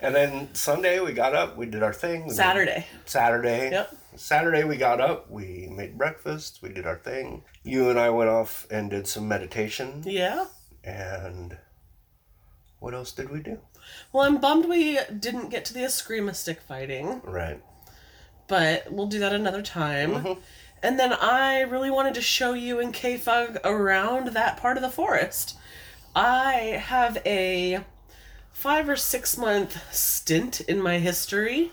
And 0.00 0.14
then 0.14 0.54
Sunday 0.54 1.00
we 1.00 1.12
got 1.12 1.34
up, 1.34 1.56
we 1.56 1.66
did 1.66 1.82
our 1.82 1.92
thing. 1.92 2.30
Saturday. 2.30 2.86
Saturday. 3.04 3.70
Yep. 3.72 3.96
Saturday 4.14 4.62
we 4.64 4.76
got 4.76 5.00
up, 5.00 5.28
we 5.30 5.68
made 5.70 5.98
breakfast, 5.98 6.60
we 6.62 6.68
did 6.68 6.86
our 6.86 6.98
thing. 6.98 7.42
You 7.64 7.90
and 7.90 7.98
I 7.98 8.10
went 8.10 8.30
off 8.30 8.66
and 8.70 8.88
did 8.88 9.06
some 9.08 9.26
meditation. 9.26 10.02
Yeah. 10.06 10.46
And 10.84 11.58
what 12.78 12.94
else 12.94 13.10
did 13.12 13.30
we 13.30 13.40
do? 13.40 13.58
Well, 14.12 14.24
I'm 14.24 14.38
bummed 14.38 14.66
we 14.66 15.00
didn't 15.18 15.50
get 15.50 15.64
to 15.66 15.74
the 15.74 15.80
Eskrima 15.80 16.34
stick 16.34 16.60
fighting, 16.60 17.20
Right. 17.24 17.60
But 18.48 18.90
we'll 18.92 19.06
do 19.06 19.18
that 19.20 19.32
another 19.32 19.62
time. 19.62 20.10
Mm-hmm. 20.12 20.40
And 20.82 20.98
then 20.98 21.12
I 21.12 21.62
really 21.62 21.90
wanted 21.90 22.14
to 22.14 22.22
show 22.22 22.52
you 22.52 22.78
and 22.80 22.92
K-Fug 22.92 23.58
around 23.64 24.28
that 24.28 24.56
part 24.58 24.76
of 24.76 24.82
the 24.82 24.90
forest. 24.90 25.56
I 26.14 26.80
have 26.82 27.18
a 27.26 27.80
five 28.52 28.88
or 28.88 28.96
six 28.96 29.36
month 29.36 29.78
stint 29.92 30.60
in 30.62 30.80
my 30.80 30.98
history 30.98 31.72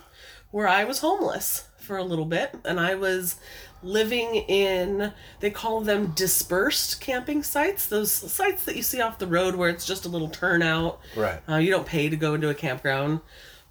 where 0.51 0.67
I 0.67 0.83
was 0.83 0.99
homeless 0.99 1.67
for 1.77 1.97
a 1.97 2.03
little 2.03 2.25
bit 2.25 2.55
and 2.65 2.79
I 2.79 2.95
was 2.95 3.35
living 3.81 4.35
in 4.35 5.11
they 5.41 5.49
call 5.49 5.81
them 5.81 6.07
dispersed 6.15 7.01
camping 7.01 7.43
sites 7.43 7.85
those 7.87 8.09
sites 8.11 8.63
that 8.63 8.77
you 8.77 8.81
see 8.81 9.01
off 9.01 9.19
the 9.19 9.27
road 9.27 9.55
where 9.55 9.69
it's 9.69 9.85
just 9.85 10.05
a 10.05 10.09
little 10.09 10.29
turnout 10.29 11.01
Right. 11.17 11.41
uh, 11.49 11.57
you 11.57 11.69
don't 11.69 11.85
pay 11.85 12.07
to 12.07 12.15
go 12.15 12.33
into 12.33 12.49
a 12.49 12.53
campground. 12.53 13.19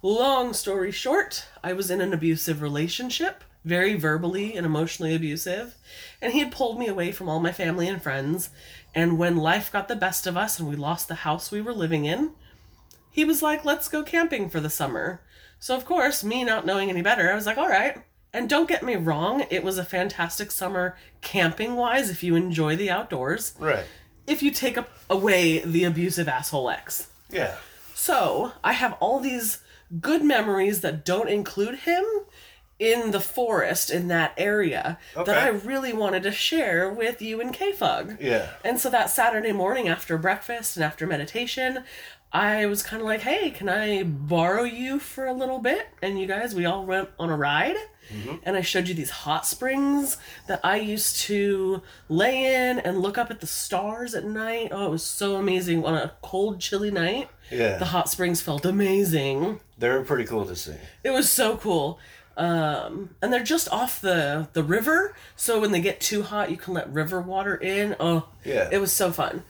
Long 0.05 0.51
story 0.53 0.91
short, 0.91 1.45
I 1.63 1.71
was 1.71 1.89
in 1.89 2.01
an 2.01 2.11
abusive 2.11 2.61
relationship, 2.61 3.41
very 3.63 3.93
verbally 3.95 4.53
and 4.57 4.65
emotionally 4.65 5.15
abusive, 5.15 5.75
and 6.21 6.33
he 6.33 6.39
had 6.39 6.51
pulled 6.51 6.77
me 6.77 6.87
away 6.87 7.13
from 7.13 7.29
all 7.29 7.39
my 7.39 7.53
family 7.53 7.87
and 7.87 8.03
friends. 8.03 8.49
And 8.93 9.17
when 9.17 9.37
life 9.37 9.71
got 9.71 9.87
the 9.87 9.95
best 9.95 10.27
of 10.27 10.35
us 10.35 10.59
and 10.59 10.67
we 10.67 10.75
lost 10.75 11.07
the 11.07 11.15
house 11.15 11.51
we 11.51 11.61
were 11.61 11.73
living 11.73 12.03
in, 12.03 12.31
he 13.11 13.23
was 13.23 13.41
like, 13.41 13.63
let's 13.63 13.87
go 13.87 14.03
camping 14.03 14.49
for 14.49 14.59
the 14.59 14.69
summer. 14.69 15.21
So, 15.57 15.73
of 15.73 15.85
course, 15.85 16.21
me 16.21 16.43
not 16.43 16.65
knowing 16.65 16.89
any 16.89 17.01
better, 17.01 17.31
I 17.31 17.35
was 17.35 17.45
like, 17.45 17.57
all 17.57 17.69
right. 17.69 17.97
And 18.33 18.49
don't 18.49 18.67
get 18.67 18.83
me 18.83 18.97
wrong, 18.97 19.45
it 19.49 19.63
was 19.63 19.77
a 19.77 19.85
fantastic 19.85 20.51
summer 20.51 20.97
camping 21.21 21.75
wise 21.75 22.09
if 22.09 22.23
you 22.23 22.35
enjoy 22.35 22.75
the 22.75 22.89
outdoors, 22.91 23.53
Right. 23.57 23.85
if 24.27 24.43
you 24.43 24.51
take 24.51 24.77
up 24.77 24.89
away 25.09 25.59
the 25.59 25.85
abusive 25.85 26.27
asshole 26.27 26.69
ex. 26.69 27.07
Yeah. 27.29 27.55
So 27.93 28.51
I 28.65 28.73
have 28.73 28.97
all 28.99 29.21
these 29.21 29.59
good 29.99 30.23
memories 30.23 30.81
that 30.81 31.05
don't 31.05 31.29
include 31.29 31.79
him 31.79 32.03
in 32.79 33.11
the 33.11 33.19
forest 33.19 33.89
in 33.91 34.07
that 34.09 34.33
area 34.35 34.97
that 35.15 35.29
I 35.29 35.49
really 35.49 35.93
wanted 35.93 36.23
to 36.23 36.31
share 36.31 36.89
with 36.89 37.21
you 37.21 37.39
and 37.39 37.53
K-Fug. 37.53 38.17
Yeah. 38.19 38.49
And 38.63 38.79
so 38.79 38.89
that 38.89 39.09
Saturday 39.09 39.51
morning 39.51 39.87
after 39.87 40.17
breakfast 40.17 40.75
and 40.75 40.83
after 40.83 41.05
meditation, 41.05 41.83
I 42.31 42.65
was 42.65 42.81
kind 42.81 43.01
of 43.01 43.07
like, 43.07 43.21
hey, 43.21 43.51
can 43.51 43.69
I 43.69 44.03
borrow 44.03 44.63
you 44.63 44.99
for 44.99 45.27
a 45.27 45.33
little 45.33 45.59
bit? 45.59 45.87
And 46.01 46.19
you 46.19 46.25
guys, 46.25 46.55
we 46.55 46.65
all 46.65 46.85
went 46.85 47.09
on 47.19 47.29
a 47.29 47.37
ride. 47.37 47.77
And 48.43 48.55
I 48.55 48.61
showed 48.61 48.87
you 48.87 48.93
these 48.93 49.09
hot 49.09 49.45
springs 49.45 50.17
that 50.47 50.59
I 50.63 50.77
used 50.77 51.17
to 51.21 51.81
lay 52.09 52.45
in 52.69 52.79
and 52.79 52.99
look 52.99 53.17
up 53.17 53.31
at 53.31 53.39
the 53.39 53.47
stars 53.47 54.13
at 54.13 54.23
night. 54.25 54.69
Oh, 54.71 54.85
it 54.87 54.91
was 54.91 55.03
so 55.03 55.35
amazing 55.37 55.83
on 55.83 55.95
a 55.95 56.13
cold, 56.21 56.59
chilly 56.59 56.91
night. 56.91 57.29
Yeah. 57.51 57.77
The 57.77 57.85
hot 57.85 58.09
springs 58.09 58.41
felt 58.41 58.65
amazing. 58.65 59.59
They 59.77 59.89
were 59.89 60.03
pretty 60.03 60.25
cool 60.25 60.45
to 60.45 60.55
see. 60.55 60.75
It 61.03 61.09
was 61.11 61.29
so 61.29 61.57
cool. 61.57 61.99
Um, 62.35 63.11
and 63.21 63.31
they're 63.31 63.43
just 63.43 63.69
off 63.71 64.01
the 64.01 64.47
the 64.53 64.63
river, 64.63 65.15
so 65.35 65.59
when 65.59 65.71
they 65.71 65.81
get 65.81 65.99
too 66.01 66.23
hot, 66.23 66.49
you 66.49 66.57
can 66.57 66.73
let 66.73 66.91
river 66.91 67.21
water 67.21 67.55
in. 67.55 67.95
Oh, 67.99 68.27
Yeah. 68.43 68.69
it 68.71 68.79
was 68.79 68.91
so 68.91 69.11
fun. 69.11 69.43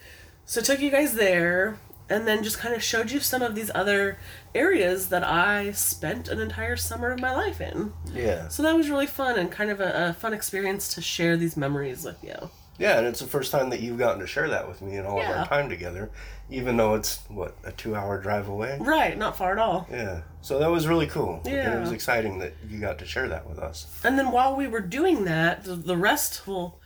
So 0.46 0.60
I 0.60 0.64
took 0.66 0.82
you 0.82 0.90
guys 0.92 1.14
there, 1.16 1.78
and 2.14 2.28
then 2.28 2.44
just 2.44 2.60
kind 2.60 2.76
of 2.76 2.84
showed 2.84 3.10
you 3.12 3.20
some 3.20 3.42
of 3.42 3.56
these 3.56 3.72
other 3.74 4.18
areas 4.54 5.10
that 5.10 5.24
I 5.24 5.72
spent 5.72 6.28
an 6.28 6.40
entire 6.40 6.76
summer 6.76 7.12
of 7.12 7.20
my 7.20 7.34
life 7.34 7.60
in. 7.60 7.92
Yeah. 8.14 8.48
So 8.50 8.62
that 8.64 8.76
was 8.76 8.90
really 8.90 9.08
fun 9.08 9.40
and 9.40 9.52
kind 9.52 9.72
of 9.72 9.80
a, 9.82 10.10
a 10.10 10.14
fun 10.14 10.34
experience 10.34 10.94
to 10.96 11.02
share 11.02 11.36
these 11.38 11.58
memories 11.58 12.04
with 12.06 12.24
you. 12.24 12.50
Yeah, 12.78 12.98
and 12.98 13.06
it's 13.08 13.20
the 13.20 13.28
first 13.28 13.52
time 13.52 13.70
that 13.70 13.82
you've 13.82 14.00
gotten 14.00 14.20
to 14.20 14.28
share 14.28 14.50
that 14.50 14.68
with 14.68 14.82
me 14.82 14.98
in 14.98 15.06
all 15.06 15.20
of 15.22 15.28
our 15.28 15.46
time 15.46 15.70
together, 15.70 16.10
even 16.50 16.76
though 16.78 16.96
it's 16.96 17.20
what 17.28 17.56
a 17.64 17.72
two-hour 17.72 18.20
drive 18.20 18.48
away. 18.48 18.78
Right, 18.82 19.16
not 19.18 19.38
far 19.38 19.52
at 19.52 19.60
all. 19.60 19.88
Yeah, 19.92 20.22
so 20.42 20.58
that 20.60 20.72
was 20.72 20.88
really 20.88 21.06
cool. 21.08 21.42
Yeah, 21.46 21.52
And 21.52 21.74
Yeah. 21.74 21.78
it 21.78 21.82
was 21.82 21.92
exciting 21.92 22.40
that 22.40 22.54
you 22.68 22.80
got 22.80 22.98
to 23.00 23.06
share 23.06 23.28
that 23.28 23.48
with 23.48 23.60
us. 23.60 23.86
And 24.04 24.18
then 24.18 24.32
while 24.32 24.56
we 24.56 24.68
were 24.68 24.82
doing 24.82 25.26
that, 25.26 25.64
the, 25.66 25.76
the 25.76 25.98
rest, 25.98 26.48
well, 26.48 26.80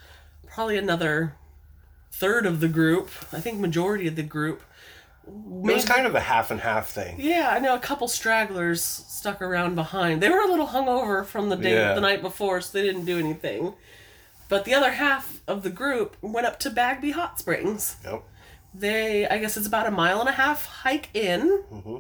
probably 0.46 0.78
another 0.78 1.36
third 2.12 2.46
of 2.46 2.60
the 2.60 2.68
group, 2.68 3.10
I 3.32 3.40
think 3.40 3.60
majority 3.60 4.08
of 4.08 4.16
the 4.18 4.24
group. 4.24 4.62
It 5.28 5.74
was 5.76 5.86
kind 5.86 6.06
of 6.08 6.16
a 6.16 6.20
half 6.20 6.52
and 6.52 6.60
half 6.62 6.90
thing. 6.90 7.18
Yeah, 7.20 7.50
I 7.52 7.60
know 7.60 7.76
a 7.76 7.80
couple 7.80 8.08
stragglers 8.08 8.84
stuck 8.84 9.42
around 9.42 9.76
behind. 9.76 10.22
They 10.22 10.30
were 10.30 10.40
a 10.42 10.48
little 10.48 10.68
hungover 10.68 11.26
from 11.26 11.50
the 11.50 11.56
day 11.58 11.74
Yeah. 11.74 11.94
the 11.94 12.02
night 12.02 12.22
before, 12.22 12.62
so 12.62 12.78
they 12.78 12.84
didn't 12.86 13.06
do 13.06 13.20
anything. 13.20 13.74
But 14.50 14.64
the 14.66 14.74
other 14.74 14.92
half 14.92 15.42
of 15.48 15.64
the 15.64 15.70
group 15.70 16.16
went 16.22 16.48
up 16.48 16.60
to 16.60 16.70
Bagby 16.70 17.12
Hot 17.12 17.38
Springs. 17.40 17.98
Yep. 18.06 18.24
They, 18.74 19.28
I 19.28 19.40
guess 19.40 19.58
it's 19.58 19.68
about 19.68 19.88
a 19.88 19.92
mile 19.92 20.20
and 20.22 20.30
a 20.30 20.34
half 20.34 20.66
hike 20.66 21.10
in. 21.14 21.64
Mm-hmm. 21.72 21.98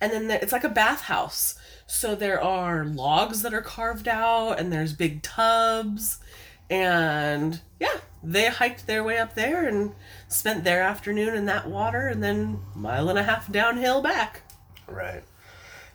And 0.00 0.12
then 0.12 0.28
there, 0.28 0.38
it's 0.40 0.52
like 0.52 0.64
a 0.64 0.68
bathhouse. 0.70 1.58
So 1.86 2.14
there 2.14 2.40
are 2.42 2.84
logs 2.84 3.42
that 3.42 3.52
are 3.52 3.62
carved 3.62 4.08
out, 4.08 4.58
and 4.58 4.72
there's 4.72 4.92
big 4.92 5.22
tubs. 5.22 6.18
And 6.70 7.60
yeah, 7.78 7.98
they 8.26 8.48
hiked 8.48 8.86
their 8.86 9.04
way 9.04 9.18
up 9.18 9.34
there 9.34 9.66
and 9.68 9.94
spent 10.28 10.64
their 10.64 10.82
afternoon 10.82 11.34
in 11.34 11.46
that 11.46 11.68
water, 11.68 12.08
and 12.08 12.22
then 12.22 12.60
mile 12.74 13.08
and 13.08 13.18
a 13.18 13.22
half 13.22 13.50
downhill 13.50 14.02
back. 14.02 14.42
Right. 14.88 15.22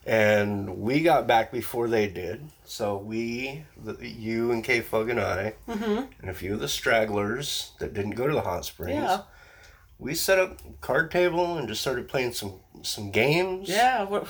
And 0.06 0.78
we 0.80 1.02
got 1.02 1.28
back 1.28 1.52
before 1.52 1.88
they 1.88 2.08
did. 2.08 2.50
So 2.64 2.98
we, 2.98 3.66
the, 3.84 3.98
you 4.08 4.52
and 4.52 4.64
Kay 4.64 4.80
Fug 4.82 5.10
and 5.10 5.20
I, 5.20 5.54
mm-hmm. 5.68 6.06
and 6.22 6.30
a 6.30 6.34
few 6.34 6.54
of 6.54 6.60
the 6.60 6.68
stragglers 6.70 7.74
that 7.80 7.94
didn't 7.94 8.12
go 8.12 8.28
to 8.28 8.34
the 8.34 8.42
hot 8.42 8.66
springs, 8.66 8.96
Yeah. 8.96 9.22
we 10.00 10.16
set 10.16 10.40
up 10.40 10.60
a 10.62 10.74
card 10.80 11.12
table 11.12 11.58
and 11.58 11.68
just 11.68 11.82
started 11.82 12.08
playing 12.08 12.32
some 12.34 12.54
some 12.82 13.12
games. 13.12 13.70
Yeah, 13.70 14.04
what, 14.06 14.24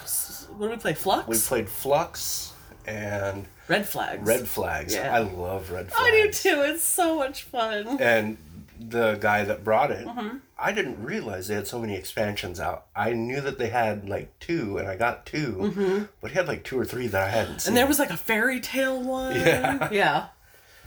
what 0.57 0.67
do 0.67 0.71
we 0.71 0.75
play? 0.77 0.93
Fluxx? 0.93 1.27
We 1.27 1.37
played 1.37 1.67
Fluxx 1.67 2.51
and 2.85 3.45
Red 3.71 3.87
Flags. 3.87 4.27
Red 4.27 4.47
Flags. 4.47 4.93
Yeah. 4.93 5.15
I 5.15 5.19
love 5.19 5.71
Red 5.71 5.91
Flags. 5.91 6.03
I 6.05 6.11
do 6.11 6.31
too. 6.31 6.61
It's 6.65 6.83
so 6.83 7.15
much 7.17 7.43
fun. 7.43 7.97
And 8.01 8.37
the 8.79 9.15
guy 9.21 9.43
that 9.45 9.63
brought 9.63 9.91
it, 9.91 10.05
Mm-hmm. 10.05 10.37
I 10.63 10.71
didn't 10.73 11.03
realize 11.03 11.47
they 11.47 11.55
had 11.55 11.67
so 11.67 11.79
many 11.79 11.95
expansions 11.95 12.59
out. 12.59 12.85
I 12.95 13.13
knew 13.13 13.41
that 13.41 13.57
they 13.57 13.69
had 13.69 14.07
like 14.07 14.37
two, 14.39 14.77
and 14.77 14.87
I 14.87 14.95
got 14.95 15.25
2 15.25 16.07
but 16.21 16.29
he 16.31 16.35
had 16.35 16.47
like 16.47 16.63
two 16.63 16.77
or 16.79 16.85
three 16.85 17.07
that 17.07 17.21
I 17.23 17.29
hadn't 17.29 17.47
seen. 17.47 17.57
Mm-hmm. 17.59 17.67
And 17.69 17.77
there 17.77 17.87
was 17.87 17.97
like 17.97 18.11
a 18.11 18.17
fairy 18.17 18.59
tale 18.59 19.01
one. 19.01 19.35
Yeah. 19.39 19.89
Yeah. 19.91 20.25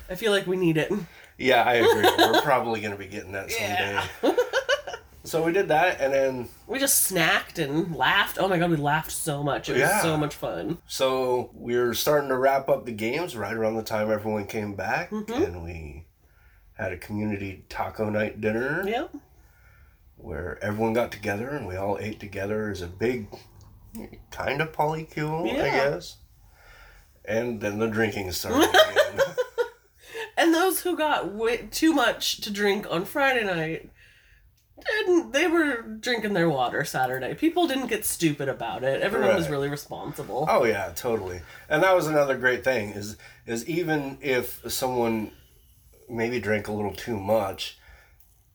I 0.08 0.14
feel 0.16 0.30
like 0.32 0.46
we 0.46 0.56
need 0.56 0.76
it. 0.76 0.92
yeah, 1.38 1.62
I 1.64 1.74
agree. 1.74 2.08
We're 2.18 2.42
probably 2.42 2.80
gonna 2.82 2.96
be 2.96 3.06
getting 3.06 3.32
that 3.32 3.50
someday. 3.58 3.98
Yeah. 4.22 4.34
so 5.34 5.44
we 5.44 5.52
did 5.52 5.68
that, 5.68 6.00
and 6.00 6.12
then 6.12 6.48
We 6.66 6.78
just 6.78 7.10
snacked 7.10 7.58
and 7.62 7.94
laughed. 7.94 8.38
Oh 8.40 8.48
my 8.48 8.58
god, 8.58 8.70
we 8.70 8.76
laughed 8.76 9.10
so 9.12 9.42
much. 9.42 9.68
It 9.68 9.72
was 9.72 9.80
Yeah. 9.80 10.00
so 10.02 10.16
much 10.16 10.34
fun. 10.34 10.78
so 10.86 11.50
we 11.54 11.76
were 11.76 11.94
starting 11.94 12.28
to 12.30 12.36
wrap 12.36 12.68
up 12.68 12.86
the 12.86 12.92
games 12.92 13.36
right 13.36 13.52
around 13.54 13.76
the 13.76 13.82
time 13.82 14.10
everyone 14.10 14.46
came 14.46 14.74
back, 14.74 15.10
Mm-hmm. 15.10 15.42
and 15.42 15.62
we 15.64 16.06
had 16.78 16.92
a 16.92 16.96
community 16.96 17.64
taco 17.68 18.08
night 18.10 18.40
dinner. 18.40 18.84
Yeah. 18.86 19.06
where 20.16 20.58
everyone 20.62 20.92
got 20.94 21.12
together 21.12 21.50
and 21.50 21.66
we 21.66 21.76
all 21.76 21.98
ate 22.00 22.18
together 22.18 22.70
as 22.70 22.80
a 22.80 22.86
big 22.86 23.26
kind 24.30 24.60
of 24.62 24.72
polycule, 24.72 25.50
I 25.50 25.70
guess. 25.70 26.16
And 27.26 27.60
then 27.60 27.78
the 27.78 27.88
drinking 27.88 28.32
started 28.32 28.68
again. 28.70 29.20
And 30.36 30.52
those 30.52 30.80
who 30.80 30.96
got 30.96 31.32
way 31.32 31.68
too 31.70 31.92
much 31.92 32.40
to 32.40 32.50
drink 32.50 32.86
on 32.90 33.04
Friday 33.04 33.44
night 33.44 33.90
didn't 34.80 35.32
they 35.32 35.46
were 35.46 35.82
drinking 35.82 36.34
their 36.34 36.48
water 36.50 36.84
Saturday. 36.84 37.34
People 37.34 37.66
didn't 37.66 37.86
get 37.86 38.04
stupid 38.04 38.48
about 38.48 38.82
it. 38.82 39.02
Everyone 39.02 39.34
was 39.36 39.48
really 39.48 39.68
responsible. 39.68 40.46
oh 40.48 40.64
yeah, 40.64 40.92
totally. 40.94 41.40
And 41.68 41.82
that 41.82 41.94
was 41.94 42.06
another 42.06 42.36
great 42.36 42.64
thing 42.64 42.90
is 42.90 43.16
is 43.46 43.66
even 43.68 44.18
if 44.20 44.60
someone 44.72 45.30
maybe 46.08 46.40
drank 46.40 46.68
a 46.68 46.72
little 46.72 46.92
too 46.94 47.18
much, 47.18 47.78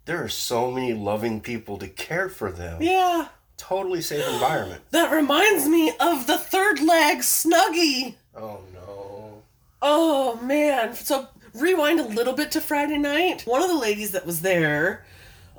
there 0.06 0.24
are 0.24 0.30
so 0.30 0.72
many 0.72 0.94
loving 0.94 1.42
people 1.42 1.78
to 1.78 1.88
care 1.88 2.30
for 2.30 2.52
them. 2.52 2.82
Yeah. 2.82 3.30
Totally 3.58 4.02
safe 4.02 4.26
environment. 4.28 4.82
That 4.92 5.12
reminds 5.12 5.68
me 5.68 5.92
of 6.00 6.28
the 6.28 6.38
third 6.38 6.80
leg 6.82 7.20
Snuggie. 7.20 8.16
Oh 8.36 8.60
no. 8.74 9.42
Oh 9.82 10.40
man. 10.42 10.96
So 10.96 11.28
rewind 11.54 12.00
a 12.00 12.04
little 12.08 12.34
bit 12.34 12.52
to 12.52 12.62
Friday 12.62 12.98
night. 12.98 13.44
One 13.46 13.62
of 13.62 13.70
the 13.70 13.78
ladies 13.78 14.12
that 14.12 14.26
was 14.26 14.42
there, 14.42 15.06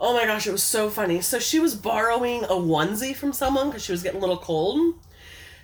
oh 0.00 0.14
my 0.14 0.24
gosh, 0.24 0.46
it 0.46 0.52
was 0.52 0.62
so 0.62 0.88
funny. 0.90 1.20
So 1.20 1.38
she 1.38 1.60
was 1.60 1.74
borrowing 1.74 2.44
a 2.44 2.48
onesie 2.48 3.14
from 3.14 3.32
someone 3.32 3.68
because 3.68 3.84
she 3.84 3.92
was 3.92 4.02
getting 4.02 4.18
a 4.18 4.20
little 4.20 4.38
cold. 4.38 4.94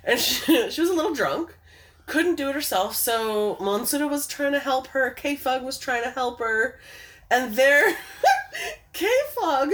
And 0.03 0.19
she, 0.27 0.69
she 0.71 0.79
was 0.81 0.89
a 0.89 0.93
little 0.93 1.13
drunk. 1.13 1.57
Couldn't 2.05 2.35
do 2.35 2.49
it 2.49 2.55
herself. 2.55 2.95
So 2.95 3.55
Monsuda 3.55 4.09
was 4.09 4.27
trying 4.27 4.53
to 4.53 4.59
help 4.59 4.87
her. 4.87 5.09
K 5.11 5.35
Fug 5.35 5.63
was 5.63 5.77
trying 5.77 6.03
to 6.03 6.11
help 6.11 6.39
her. 6.39 6.79
And 7.29 7.55
there, 7.55 7.97
K 8.93 9.09
Fug 9.35 9.71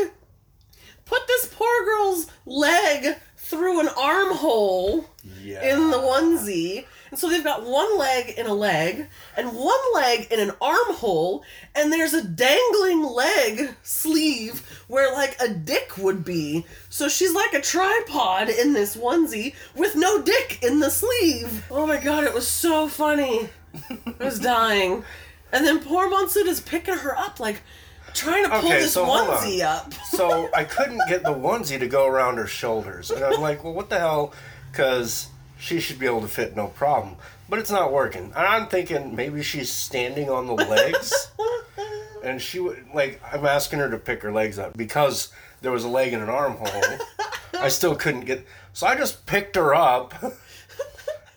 put 1.06 1.28
this 1.28 1.46
poor 1.54 1.86
girl's 1.86 2.28
leg 2.46 3.18
through 3.38 3.82
an 3.82 3.90
armhole 3.90 5.10
Yeah. 5.42 5.62
in 5.76 5.92
the 5.92 5.98
onesie. 5.98 6.86
And 7.14 7.20
so 7.20 7.30
they've 7.30 7.44
got 7.44 7.64
one 7.64 8.00
leg 8.00 8.34
in 8.40 8.48
a 8.48 8.56
leg 8.56 9.08
and 9.38 9.54
one 9.56 9.78
leg 9.94 10.32
in 10.32 10.40
an 10.40 10.50
armhole, 10.60 11.44
and 11.76 11.94
there's 11.94 12.16
a 12.16 12.24
dangling 12.24 13.04
leg 13.04 13.76
sleeve 13.84 14.68
where 14.88 15.14
like 15.14 15.40
a 15.40 15.48
dick 15.48 15.96
would 16.00 16.26
be. 16.26 16.66
So 16.90 17.08
she's 17.08 17.32
like 17.32 17.54
a 17.54 17.62
tripod 17.62 18.50
in 18.50 18.74
this 18.74 18.98
onesie 18.98 19.54
with 19.76 19.96
no 19.96 20.24
dick 20.24 20.58
in 20.64 20.80
the 20.80 20.90
sleeve. 20.90 21.64
Oh 21.70 21.86
my 21.86 21.98
god, 21.98 22.24
it 22.24 22.34
was 22.34 22.48
so 22.48 22.88
funny. 22.88 23.48
I 24.20 24.24
was 24.24 24.40
dying. 24.40 25.04
And 25.52 25.64
then 25.64 25.82
poor 25.84 26.10
Monsuda's 26.10 26.62
picking 26.62 26.96
her 26.98 27.16
up, 27.16 27.40
like 27.40 27.62
trying 28.16 28.46
to 28.46 28.50
pull 28.50 28.58
Okay, 28.70 28.80
this 28.80 28.94
so 28.94 29.06
hold 29.06 29.30
on. 29.30 29.38
onesie 29.38 29.62
up. 29.62 29.94
so 30.06 30.50
I 30.52 30.64
couldn't 30.64 31.00
get 31.08 31.22
the 31.22 31.30
onesie 31.30 31.78
to 31.78 31.88
go 31.88 32.08
around 32.08 32.38
her 32.38 32.48
shoulders. 32.48 33.12
And 33.12 33.24
I'm 33.24 33.40
like, 33.40 33.64
well, 33.64 33.74
what 33.74 33.92
the 33.92 34.00
hell? 34.00 34.34
Because 34.72 35.28
she 35.64 35.80
should 35.80 35.98
be 35.98 36.06
able 36.06 36.20
to 36.20 36.28
fit 36.28 36.58
no 36.58 36.68
problem. 36.68 37.16
But 37.48 37.60
it's 37.60 37.72
not 37.72 37.94
working. 37.94 38.26
And 38.36 38.48
I'm 38.48 38.68
thinking 38.68 39.16
maybe 39.16 39.42
she's 39.42 39.72
standing 39.72 40.30
on 40.30 40.46
the 40.46 40.54
legs. 40.56 41.32
and 42.24 42.42
she 42.42 42.60
would, 42.60 42.86
like, 42.94 43.22
I'm 43.32 43.46
asking 43.46 43.80
her 43.80 43.90
to 43.90 43.98
pick 43.98 44.22
her 44.24 44.32
legs 44.34 44.60
up 44.60 44.76
because 44.76 45.32
there 45.62 45.72
was 45.72 45.86
a 45.86 45.88
leg 45.88 46.12
in 46.12 46.20
an 46.22 46.28
armhole. 46.30 46.68
I 47.54 47.70
still 47.70 47.96
couldn't 47.96 48.26
get. 48.26 48.46
So 48.74 48.88
I 48.88 48.96
just 48.98 49.26
picked 49.26 49.56
her 49.56 49.74
up. 49.74 50.14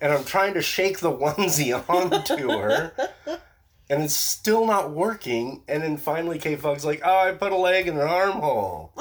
And 0.01 0.12
I'm 0.12 0.25
trying 0.25 0.55
to 0.55 0.62
shake 0.62 0.99
the 0.99 1.11
onesie 1.11 1.73
onto 1.89 2.49
her. 2.51 2.93
And 3.89 4.03
it's 4.03 4.15
still 4.17 4.67
not 4.67 4.91
working. 4.91 5.62
And 5.69 5.85
then 5.85 5.97
finally, 5.99 6.39
K 6.41 6.57
Fug's 6.57 6.85
like, 6.85 7.01
oh, 7.05 7.29
I 7.29 7.33
put 7.33 7.53
a 7.53 7.57
leg 7.57 7.87
in 7.87 7.95
an 7.95 8.09
armhole. 8.09 8.91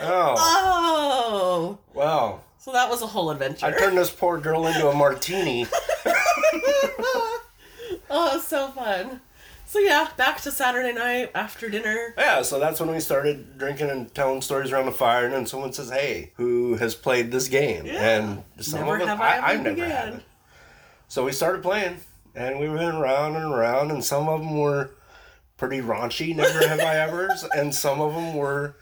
oh, 0.00 0.36
Oh. 0.38 1.78
wow. 1.94 2.40
So 2.60 2.72
that 2.72 2.90
was 2.90 3.00
a 3.00 3.06
whole 3.06 3.30
adventure. 3.30 3.64
I 3.64 3.72
turned 3.72 3.96
this 3.96 4.10
poor 4.10 4.38
girl 4.38 4.66
into 4.66 4.88
a 4.88 4.94
martini. 4.94 5.66
Oh, 8.12 8.40
so 8.40 8.68
fun. 8.68 9.20
So 9.66 9.78
yeah, 9.78 10.08
back 10.16 10.40
to 10.40 10.50
Saturday 10.50 10.92
night 10.92 11.30
after 11.32 11.68
dinner. 11.68 12.12
Yeah, 12.18 12.42
so 12.42 12.58
that's 12.58 12.80
when 12.80 12.90
we 12.90 12.98
started 12.98 13.56
drinking 13.56 13.88
and 13.88 14.12
telling 14.12 14.42
stories 14.42 14.72
around 14.72 14.86
the 14.86 14.92
fire. 14.92 15.26
And 15.26 15.32
then 15.32 15.46
someone 15.46 15.72
says, 15.72 15.90
hey, 15.90 16.32
who 16.34 16.74
has 16.74 16.96
played 16.96 17.30
this 17.30 17.46
game? 17.46 17.86
Yeah. 17.86 18.18
And 18.18 18.42
some 18.58 18.80
Never 18.80 18.96
of 18.96 19.02
us, 19.02 19.08
have 19.08 19.20
I, 19.20 19.36
I 19.38 19.52
I've 19.52 19.62
never 19.62 19.84
had 19.84 20.14
it. 20.14 20.22
So 21.06 21.24
we 21.24 21.30
started 21.30 21.62
playing. 21.62 21.98
And 22.34 22.58
we 22.58 22.68
went 22.68 22.96
around 22.96 23.36
and 23.36 23.44
around. 23.44 23.92
And 23.92 24.04
some 24.04 24.28
of 24.28 24.40
them 24.40 24.58
were 24.58 24.90
pretty 25.56 25.80
raunchy, 25.80 26.34
never 26.34 26.66
have 26.66 26.80
I 26.80 26.96
ever, 26.98 27.30
And 27.54 27.72
some 27.72 28.00
of 28.00 28.12
them 28.14 28.34
were 28.34 28.74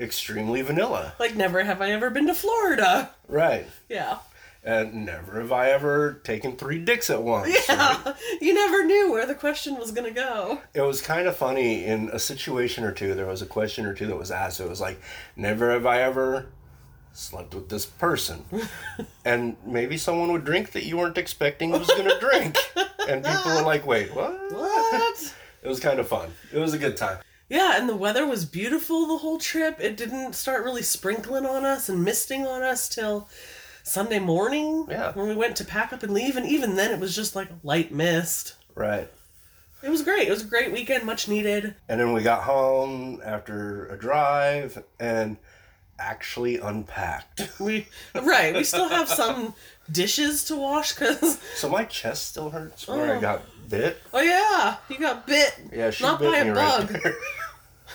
extremely 0.00 0.62
vanilla. 0.62 1.14
Like 1.18 1.34
never 1.36 1.64
have 1.64 1.80
I 1.80 1.90
ever 1.90 2.10
been 2.10 2.26
to 2.26 2.34
Florida. 2.34 3.10
Right. 3.28 3.66
Yeah. 3.88 4.18
And 4.64 5.06
never 5.06 5.40
have 5.40 5.52
I 5.52 5.70
ever 5.70 6.14
taken 6.24 6.56
three 6.56 6.78
dicks 6.84 7.10
at 7.10 7.22
once. 7.22 7.54
Yeah. 7.68 8.14
You 8.40 8.54
never 8.54 8.84
knew 8.84 9.10
where 9.10 9.26
the 9.26 9.34
question 9.34 9.76
was 9.76 9.90
gonna 9.90 10.10
go. 10.10 10.60
It 10.74 10.80
was 10.82 11.00
kind 11.02 11.26
of 11.26 11.36
funny 11.36 11.84
in 11.84 12.08
a 12.12 12.18
situation 12.18 12.84
or 12.84 12.92
two. 12.92 13.14
There 13.14 13.26
was 13.26 13.42
a 13.42 13.46
question 13.46 13.84
or 13.86 13.94
two 13.94 14.06
that 14.06 14.16
was 14.16 14.30
asked. 14.30 14.60
It 14.60 14.68
was 14.68 14.80
like, 14.80 15.00
"Never 15.36 15.72
have 15.72 15.86
I 15.86 16.02
ever 16.02 16.46
slept 17.12 17.54
with 17.54 17.68
this 17.68 17.84
person," 17.84 18.44
and 19.24 19.56
maybe 19.66 19.96
someone 19.96 20.30
would 20.32 20.44
drink 20.44 20.72
that 20.72 20.84
you 20.84 20.96
weren't 20.96 21.18
expecting 21.18 21.70
was 21.72 21.88
going 21.88 22.08
to 22.08 22.18
drink, 22.20 22.56
and 23.08 23.24
people 23.24 23.54
were 23.56 23.62
like, 23.62 23.84
"Wait, 23.86 24.14
what?" 24.14 24.38
What? 24.52 25.34
It 25.62 25.68
was 25.68 25.80
kind 25.80 25.98
of 25.98 26.06
fun. 26.06 26.30
It 26.52 26.58
was 26.58 26.74
a 26.74 26.78
good 26.78 26.96
time. 26.96 27.18
Yeah, 27.48 27.78
and 27.78 27.88
the 27.88 27.96
weather 27.96 28.26
was 28.26 28.44
beautiful 28.44 29.06
the 29.06 29.18
whole 29.18 29.38
trip. 29.38 29.78
It 29.80 29.96
didn't 29.96 30.34
start 30.34 30.64
really 30.64 30.82
sprinkling 30.82 31.46
on 31.46 31.64
us 31.64 31.88
and 31.88 32.04
misting 32.04 32.46
on 32.46 32.62
us 32.62 32.88
till 32.88 33.28
Sunday 33.82 34.18
morning. 34.18 34.86
Yeah. 34.90 35.12
When 35.12 35.28
we 35.28 35.34
went 35.34 35.56
to 35.56 35.64
pack 35.64 35.92
up 35.92 36.02
and 36.02 36.12
leave, 36.12 36.36
and 36.36 36.44
even 36.46 36.76
then 36.76 36.90
it 36.92 37.00
was 37.00 37.16
just 37.16 37.34
like 37.34 37.48
a 37.50 37.56
light 37.66 37.90
mist. 37.92 38.54
Right. 38.74 39.10
It 39.82 39.88
was 39.88 40.02
great. 40.02 40.28
It 40.28 40.30
was 40.30 40.42
a 40.42 40.46
great 40.46 40.72
weekend, 40.72 41.04
much 41.04 41.26
needed. 41.28 41.74
And 41.88 42.00
then 42.00 42.12
we 42.12 42.22
got 42.22 42.42
home 42.42 43.22
after 43.24 43.86
a 43.86 43.96
drive 43.96 44.82
and 45.00 45.36
actually 45.98 46.58
unpacked. 46.58 47.48
We 47.60 47.88
right. 48.14 48.54
We 48.54 48.62
still 48.64 48.88
have 48.88 49.08
some 49.08 49.54
dishes 49.90 50.44
to 50.44 50.56
wash 50.56 50.94
because 50.94 51.38
So 51.56 51.68
my 51.68 51.84
chest 51.84 52.28
still 52.28 52.50
hurts 52.50 52.86
where 52.86 53.14
I 53.14 53.16
Oh. 53.16 53.20
got 53.20 53.42
bit. 53.68 53.98
oh 54.12 54.20
yeah, 54.20 54.76
you 54.88 54.98
got 54.98 55.26
bit. 55.26 55.54
Yeah, 55.72 55.90
she 55.90 56.04
not 56.04 56.18
bit 56.20 56.32
by 56.32 56.42
me 56.44 56.50
a 56.50 56.54
right 56.54 56.78
bug. 56.88 57.02
there. 57.02 57.14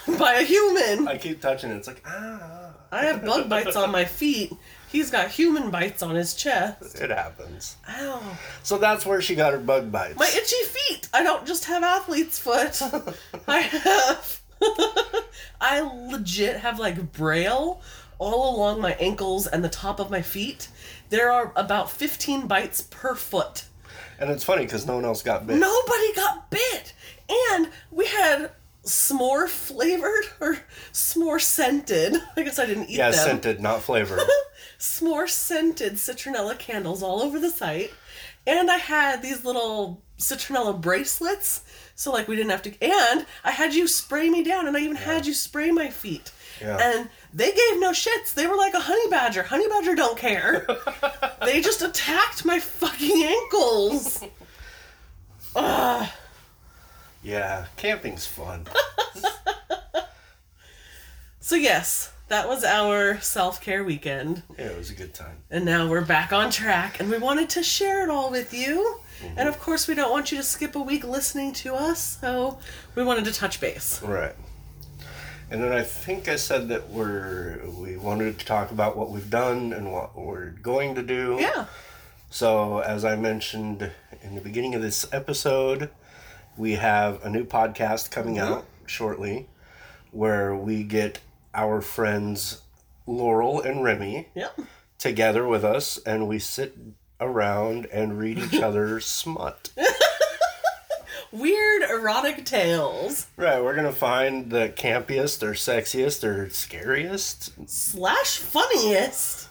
by 0.20 0.34
a 0.34 0.44
human. 0.44 1.08
I 1.08 1.18
keep 1.18 1.42
touching 1.42 1.72
it. 1.72 1.76
It's 1.78 1.88
like 1.88 2.04
ah, 2.06 2.72
I 2.92 3.06
have 3.06 3.24
bug 3.26 3.50
bites 3.50 3.76
on 3.76 3.92
my 3.92 4.06
feet. 4.06 4.54
He's 4.92 5.10
got 5.10 5.32
human 5.32 5.72
bites 5.72 6.04
on 6.04 6.14
his 6.14 6.36
chest. 6.36 7.00
it 7.02 7.10
happens. 7.10 7.78
Ow. 7.90 8.38
So 8.62 8.78
that's 8.78 9.06
where 9.06 9.22
she 9.22 9.34
got 9.34 9.54
her 9.54 9.60
bug 9.60 9.92
bites. 9.92 10.20
My 10.20 10.28
itchy 10.28 10.64
feet. 10.66 11.10
I 11.14 11.24
don't 11.24 11.48
just 11.48 11.66
have 11.66 11.84
athlete's 11.84 12.38
foot. 12.38 12.80
I 13.48 13.60
have. 13.62 14.42
I 15.62 15.82
legit 16.12 16.58
have 16.58 16.80
like 16.80 17.12
braille 17.12 17.82
all 18.20 18.56
along 18.56 18.82
my 18.82 18.94
ankles 18.94 19.48
and 19.48 19.64
the 19.64 19.70
top 19.70 20.00
of 20.00 20.12
my 20.12 20.22
feet. 20.22 20.68
There 21.10 21.32
are 21.32 21.52
about 21.56 21.90
15 21.92 22.48
bites 22.48 22.82
per 22.82 23.16
foot. 23.16 23.64
and 24.20 24.30
it's 24.30 24.44
funny 24.44 24.64
because 24.64 24.86
no 24.86 24.96
one 24.96 25.06
else 25.06 25.22
got 25.24 25.48
bit. 25.48 25.58
Nobody 25.58 26.14
got 26.14 26.50
bit. 26.50 26.94
And 27.30 27.70
we 27.92 28.06
had 28.06 28.52
s'more 28.86 29.48
flavored 29.48 30.26
or 30.40 30.58
s'more 30.92 31.42
scented. 31.42 32.18
I 32.38 32.44
guess 32.44 32.60
I 32.60 32.66
didn't 32.66 32.90
eat 32.90 32.98
Yeah, 32.98 33.12
them. 33.12 33.20
scented, 33.20 33.62
not 33.62 33.82
flavored. 33.82 34.20
s'more 34.80 35.30
scented 35.30 35.94
citronella 35.94 36.58
candles 36.58 37.02
all 37.02 37.22
over 37.22 37.40
the 37.40 37.50
site. 37.50 37.92
And 38.46 38.70
I 38.70 38.76
had 38.78 39.22
these 39.22 39.46
little 39.46 40.02
citronella 40.18 40.80
bracelets. 40.80 41.62
So 41.96 42.12
like 42.12 42.28
we 42.28 42.36
didn't 42.36 42.52
have 42.52 42.62
to 42.64 42.82
and 42.82 43.26
I 43.44 43.52
had 43.52 43.74
you 43.74 43.88
spray 43.88 44.30
me 44.30 44.44
down 44.44 44.68
and 44.68 44.76
I 44.76 44.82
even 44.82 44.96
had 44.98 45.26
you 45.26 45.34
spray 45.34 45.72
my 45.72 45.90
feet. 45.90 46.32
Yeah. 46.60 46.78
And 46.82 47.10
they 47.34 47.52
gave 47.52 47.80
no 47.80 47.92
shits. 47.92 48.34
They 48.34 48.48
were 48.48 48.56
like 48.58 48.74
a 48.74 48.80
honey 48.80 49.10
badger. 49.10 49.44
Honey 49.44 49.68
badger 49.68 49.96
don't 49.96 50.18
care. 50.18 50.68
they 51.46 51.62
just 51.62 51.82
attacked 51.82 52.46
my 52.46 52.60
fucking 52.60 53.24
ankles. 53.24 54.24
Ugh. 55.56 56.10
Yeah, 57.24 57.66
camping's 57.78 58.26
fun. 58.26 58.68
So 61.46 61.58
yes, 61.58 62.14
that 62.30 62.48
was 62.48 62.64
our 62.64 63.20
self-care 63.20 63.84
weekend. 63.84 64.44
Yeah, 64.58 64.68
it 64.68 64.78
was 64.78 64.90
a 64.90 64.94
good 64.94 65.14
time. 65.14 65.40
And 65.52 65.66
now 65.66 65.90
we're 65.90 66.06
back 66.06 66.32
on 66.32 66.52
track, 66.52 67.02
and 67.02 67.10
we 67.10 67.18
wanted 67.18 67.50
to 67.50 67.64
share 67.64 68.02
it 68.02 68.10
all 68.10 68.32
with 68.32 68.54
you. 68.54 69.02
Mm-hmm. 69.22 69.40
And 69.40 69.50
of 69.50 69.60
course, 69.60 69.86
we 69.86 69.94
don't 69.94 70.10
want 70.10 70.32
you 70.32 70.38
to 70.38 70.44
skip 70.44 70.78
a 70.78 70.82
week 70.82 71.04
listening 71.04 71.52
to 71.56 71.76
us, 71.76 72.18
so 72.22 72.60
we 72.96 73.04
wanted 73.04 73.26
to 73.26 73.34
touch 73.34 73.60
base. 73.60 74.02
Right. 74.02 74.34
And 75.52 75.62
then 75.62 75.74
I 75.74 75.84
think 75.84 76.30
I 76.30 76.38
said 76.38 76.70
that 76.70 76.90
we're 76.90 77.60
we 77.78 77.98
wanted 77.98 78.40
to 78.40 78.46
talk 78.46 78.72
about 78.72 78.96
what 78.96 79.12
we've 79.12 79.30
done 79.30 79.74
and 79.74 79.92
what 79.92 80.18
we're 80.18 80.52
going 80.52 80.96
to 80.96 81.04
do. 81.04 81.40
Yeah. 81.42 81.66
So 82.30 82.80
as 82.80 83.04
I 83.04 83.18
mentioned 83.18 83.92
in 84.22 84.36
the 84.36 84.42
beginning 84.42 84.76
of 84.76 84.82
this 84.82 85.06
episode, 85.12 85.90
we 86.58 86.74
have 86.74 87.24
a 87.24 87.30
new 87.30 87.46
podcast 87.46 88.12
coming 88.12 88.36
mm-hmm. 88.36 88.54
out 88.54 88.66
shortly 88.86 89.48
where 90.12 90.56
we 90.56 90.84
get 90.84 91.20
our 91.54 91.82
friends 91.82 92.62
Laurel 93.06 93.62
and 93.62 93.84
Remy 93.84 94.30
Yep. 94.36 94.60
together 94.98 95.48
with 95.48 95.64
us 95.64 95.98
and 96.06 96.28
we 96.28 96.40
sit 96.40 96.78
around 97.20 97.86
and 97.88 98.20
read 98.20 98.38
each 98.40 98.54
other's 98.62 99.06
smut. 99.06 99.72
Weird 101.32 101.82
erotic 101.90 102.46
tales 102.46 103.26
Right, 103.38 103.62
we're 103.64 103.76
gonna 103.76 103.92
find 103.92 104.52
the 104.52 104.72
campiest 104.76 105.42
or 105.42 105.54
sexiest 105.54 106.24
or 106.24 106.50
scariest 106.52 107.52
slash 107.68 108.38
funniest. 108.38 109.50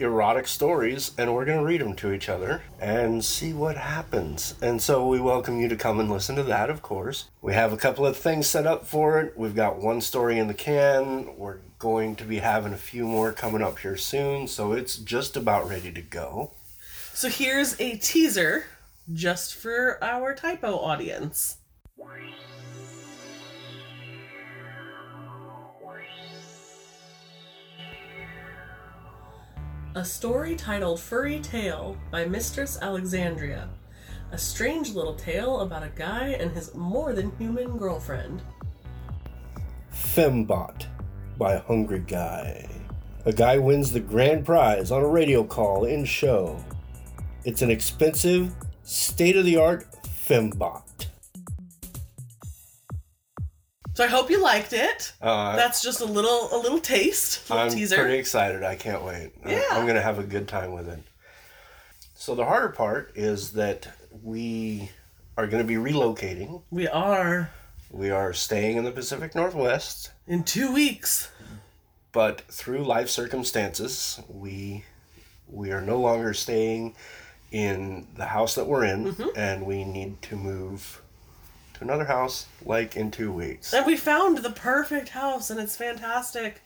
Erotic 0.00 0.46
stories 0.46 1.12
and 1.18 1.34
we're 1.34 1.44
gonna 1.44 1.64
read 1.64 1.80
them 1.80 1.94
to 1.96 2.12
each 2.12 2.28
other 2.28 2.62
and 2.80 3.24
see 3.24 3.52
what 3.52 3.76
happens. 3.76 4.54
And 4.60 4.80
so 4.80 5.06
we 5.06 5.20
welcome 5.20 5.60
you 5.60 5.68
to 5.68 5.76
come 5.76 6.00
and 6.00 6.10
listen 6.10 6.36
to 6.36 6.42
that, 6.44 6.70
of 6.70 6.82
course. 6.82 7.26
We 7.42 7.54
have 7.54 7.72
a 7.72 7.76
couple 7.76 8.06
of 8.06 8.16
things 8.16 8.46
set 8.46 8.66
up 8.66 8.86
for 8.86 9.20
it. 9.20 9.36
We've 9.36 9.54
got 9.54 9.78
one 9.78 10.00
story 10.00 10.38
in 10.38 10.48
the 10.48 10.54
can. 10.54 11.36
We're 11.36 11.58
going 11.78 12.16
to 12.16 12.24
be 12.24 12.38
having 12.38 12.72
a 12.72 12.78
few 12.78 13.04
more 13.06 13.32
coming 13.32 13.62
up 13.62 13.78
here 13.78 13.96
soon, 13.96 14.46
so 14.46 14.72
it's 14.72 14.96
just 14.96 15.36
about 15.36 15.68
ready 15.68 15.90
to 15.92 16.02
go. 16.02 16.52
So 17.14 17.28
here's 17.28 17.78
a 17.80 17.96
teaser 17.96 18.64
just 19.12 19.54
for 19.54 20.02
our 20.02 20.34
typo 20.34 20.78
audience. 20.78 21.56
A 29.96 30.04
story 30.04 30.54
titled 30.54 31.00
Furry 31.00 31.40
Tale 31.40 31.96
by 32.12 32.24
Mistress 32.24 32.78
Alexandria. 32.80 33.68
A 34.30 34.38
strange 34.38 34.94
little 34.94 35.16
tale 35.16 35.62
about 35.62 35.82
a 35.82 35.90
guy 35.96 36.28
and 36.38 36.52
his 36.52 36.72
more 36.76 37.12
than 37.12 37.36
human 37.38 37.76
girlfriend. 37.76 38.40
Fembot 39.92 40.86
by 41.36 41.56
Hungry 41.56 42.04
Guy. 42.06 42.68
A 43.24 43.32
guy 43.32 43.58
wins 43.58 43.90
the 43.90 43.98
grand 43.98 44.46
prize 44.46 44.92
on 44.92 45.02
a 45.02 45.08
radio 45.08 45.42
call 45.42 45.84
in 45.84 46.04
show. 46.04 46.64
It's 47.44 47.62
an 47.62 47.72
expensive, 47.72 48.54
state 48.84 49.36
of 49.36 49.44
the 49.44 49.56
art 49.56 49.88
Fembot. 50.04 50.89
Liked 54.54 54.72
it. 54.72 55.12
Uh, 55.22 55.56
That's 55.56 55.82
just 55.82 56.00
a 56.00 56.04
little 56.04 56.48
a 56.52 56.58
little 56.58 56.80
taste, 56.80 57.48
little 57.50 57.66
I'm 57.66 57.70
teaser. 57.72 57.96
pretty 57.96 58.18
excited. 58.18 58.62
I 58.62 58.76
can't 58.76 59.02
wait. 59.04 59.32
Yeah. 59.46 59.62
I'm 59.72 59.82
going 59.84 59.96
to 59.96 60.02
have 60.02 60.18
a 60.18 60.22
good 60.24 60.48
time 60.48 60.72
with 60.72 60.88
it. 60.88 61.00
So, 62.14 62.34
the 62.34 62.44
harder 62.44 62.68
part 62.70 63.12
is 63.14 63.52
that 63.52 63.88
we 64.22 64.90
are 65.38 65.46
going 65.46 65.62
to 65.62 65.66
be 65.66 65.76
relocating. 65.90 66.62
We 66.70 66.86
are 66.88 67.50
We 67.90 68.10
are 68.10 68.32
staying 68.32 68.76
in 68.76 68.84
the 68.84 68.90
Pacific 68.92 69.34
Northwest, 69.34 70.10
in 70.26 70.44
two 70.44 70.72
weeks. 70.72 71.30
but 72.12 72.40
through 72.50 72.84
life 72.84 73.08
circumstances, 73.08 74.20
we 74.28 74.84
we 75.48 75.72
are 75.72 75.80
no 75.80 75.98
longer 75.98 76.34
staying 76.34 76.94
in 77.52 78.06
the 78.16 78.26
house 78.26 78.54
that 78.54 78.66
we're 78.66 78.84
in, 78.84 79.06
Mm-hmm. 79.14 79.28
and 79.36 79.66
we 79.66 79.84
need 79.84 80.20
to 80.22 80.36
move 80.36 81.02
to 81.80 81.84
another 81.84 82.04
house 82.04 82.46
like 82.64 82.96
in 82.96 83.10
two 83.10 83.32
weeks. 83.32 83.72
And 83.72 83.84
we 83.86 83.96
found 83.96 84.38
the 84.38 84.50
perfect 84.50 85.10
house, 85.10 85.50
and 85.50 85.58
it's 85.58 85.76
fantastic. 85.76 86.60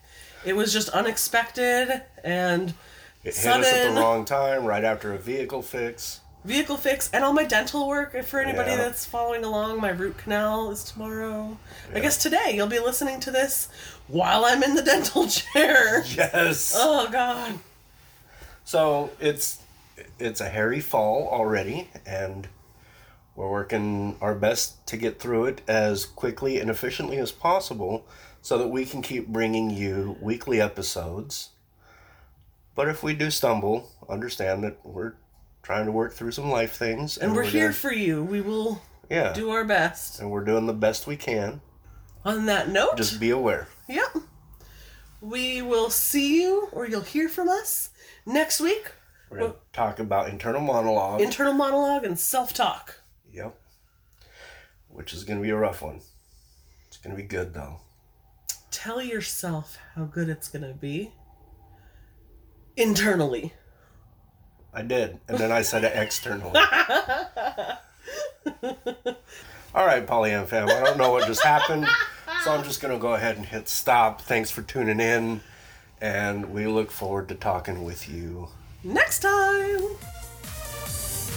It 0.44 0.54
was 0.56 0.72
just 0.72 0.88
unexpected 0.90 2.02
and 2.22 2.74
It 3.22 3.34
hit 3.36 3.46
us 3.46 3.72
at 3.72 3.94
the 3.94 4.00
wrong 4.00 4.24
time, 4.24 4.64
right 4.64 4.84
after 4.84 5.14
a 5.14 5.18
vehicle 5.18 5.62
fix. 5.62 6.20
vehicle 6.44 6.76
fix 6.76 7.08
and 7.14 7.24
all 7.24 7.32
my 7.32 7.44
dental 7.44 7.88
work. 7.88 8.22
For 8.24 8.38
anybody 8.40 8.72
Yeah. 8.72 8.76
that's 8.76 9.06
following 9.06 9.44
along, 9.44 9.80
my 9.80 9.88
root 9.90 10.18
canal 10.18 10.70
is 10.70 10.84
tomorrow. 10.84 11.56
I 11.94 12.00
guess 12.00 12.18
today 12.22 12.52
you'll 12.54 12.66
be 12.66 12.80
listening 12.80 13.20
to 13.20 13.30
this 13.30 13.68
while 14.08 14.44
I'm 14.44 14.62
in 14.62 14.74
the 14.74 14.82
dental 14.82 15.26
chair. 15.38 16.04
Yes. 16.04 16.74
Oh 16.76 17.08
God. 17.10 17.58
So 18.64 19.10
it's 19.20 19.60
it's 20.18 20.40
a 20.42 20.48
hairy 20.50 20.80
fall 20.80 21.28
already, 21.28 21.88
and 22.04 22.48
we're 23.36 23.50
working 23.50 24.16
our 24.20 24.34
best 24.34 24.86
to 24.88 24.96
get 24.96 25.18
through 25.20 25.46
it 25.46 25.60
as 25.66 26.04
quickly 26.04 26.58
and 26.58 26.70
efficiently 26.70 27.16
as 27.18 27.32
possible, 27.32 28.06
so 28.42 28.58
that 28.58 28.68
we 28.68 28.84
can 28.84 29.02
keep 29.02 29.28
bringing 29.28 29.70
you 29.70 30.16
weekly 30.20 30.60
episodes. 30.60 31.50
But 32.74 32.88
if 32.88 33.02
we 33.02 33.14
do 33.14 33.30
stumble, 33.30 33.90
understand 34.08 34.62
that 34.64 34.78
we're 34.84 35.14
trying 35.62 35.86
to 35.86 35.92
work 35.92 36.12
through 36.12 36.32
some 36.32 36.50
life 36.50 36.76
things, 36.76 37.16
And 37.16 37.34
we're 37.34 37.44
here 37.44 37.66
gonna- 37.68 37.74
for 37.74 37.92
you. 37.92 38.22
We 38.22 38.40
will 38.40 38.82
yeah, 39.08 39.32
do 39.32 39.50
our 39.50 39.64
best. 39.64 40.20
and 40.20 40.30
we're 40.30 40.44
doing 40.44 40.66
the 40.66 40.72
best 40.74 41.06
we 41.06 41.16
can. 41.16 41.60
On 42.24 42.46
that 42.46 42.68
note, 42.68 42.96
Just 42.96 43.18
be 43.20 43.30
aware. 43.30 43.68
yep. 43.88 44.14
We 45.20 45.62
will 45.62 45.88
see 45.90 46.42
you, 46.42 46.68
or 46.72 46.86
you'll 46.86 47.00
hear 47.00 47.28
from 47.28 47.48
us 47.48 47.90
next 48.26 48.60
week. 48.60 48.92
We're 49.30 49.38
gonna 49.38 49.54
talk 49.72 49.98
about 49.98 50.28
internal 50.28 50.60
monologue. 50.60 51.20
Internal 51.22 51.54
monologue 51.54 52.04
and 52.04 52.18
self 52.18 52.52
talk. 52.52 53.00
Yep. 53.34 53.58
Which 54.88 55.12
is 55.12 55.24
going 55.24 55.38
to 55.38 55.42
be 55.42 55.50
a 55.50 55.56
rough 55.56 55.82
one. 55.82 56.00
It's 56.86 56.96
going 56.98 57.14
to 57.14 57.20
be 57.20 57.26
good 57.26 57.52
though. 57.52 57.80
Tell 58.70 59.02
yourself 59.02 59.78
how 59.94 60.04
good 60.04 60.28
it's 60.28 60.48
gonna 60.48 60.72
be. 60.74 61.12
Internally. 62.76 63.52
I 64.72 64.82
did. 64.82 65.20
And 65.28 65.38
then 65.38 65.52
I 65.52 65.62
said 65.62 65.84
it 65.84 65.92
externally. 65.94 66.56
All 69.74 69.86
right, 69.86 70.04
Polyam 70.04 70.46
fam. 70.46 70.68
I 70.68 70.80
don't 70.80 70.98
know 70.98 71.12
what 71.12 71.26
just 71.26 71.44
happened. 71.44 71.86
So 72.42 72.52
I'm 72.52 72.64
just 72.64 72.80
going 72.80 72.92
to 72.92 73.00
go 73.00 73.14
ahead 73.14 73.36
and 73.36 73.46
hit 73.46 73.68
stop. 73.68 74.20
Thanks 74.20 74.50
for 74.50 74.62
tuning 74.62 74.98
in. 74.98 75.40
And 76.00 76.52
we 76.52 76.66
look 76.66 76.90
forward 76.90 77.28
to 77.28 77.36
talking 77.36 77.84
with 77.84 78.08
you. 78.08 78.48
Next 78.82 79.20
time! 79.20 79.96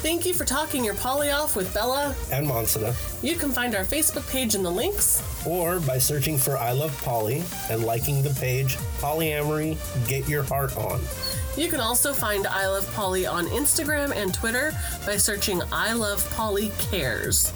Thank 0.08 0.26
you 0.26 0.34
for 0.34 0.46
talking 0.46 0.86
your 0.86 0.96
poly 0.96 1.32
off 1.32 1.58
with 1.58 1.74
Bella. 1.74 2.16
And 2.32 2.48
Monsita. 2.48 2.96
You 3.22 3.36
can 3.36 3.52
find 3.52 3.76
our 3.76 3.84
Facebook 3.84 4.26
page 4.32 4.56
in 4.56 4.64
the 4.64 4.72
links. 4.72 5.22
Or 5.46 5.82
by 5.82 5.98
searching 5.98 6.38
for 6.38 6.58
I 6.58 6.72
Love 6.72 6.98
Poly 7.02 7.44
and 7.70 7.84
liking 7.84 8.24
the 8.24 8.30
page 8.30 8.78
Polyamory 9.02 9.78
Get 10.08 10.30
Your 10.30 10.44
Heart 10.44 10.78
On. 10.78 11.02
You 11.58 11.68
can 11.68 11.82
also 11.82 12.14
find 12.14 12.48
I 12.48 12.70
Love 12.70 12.90
Poly 12.94 13.26
on 13.26 13.48
Instagram 13.48 14.16
and 14.16 14.34
Twitter 14.34 14.72
by 15.06 15.18
searching 15.18 15.62
I 15.74 15.92
Love 15.92 16.26
Poly 16.32 16.72
Cares. 16.90 17.52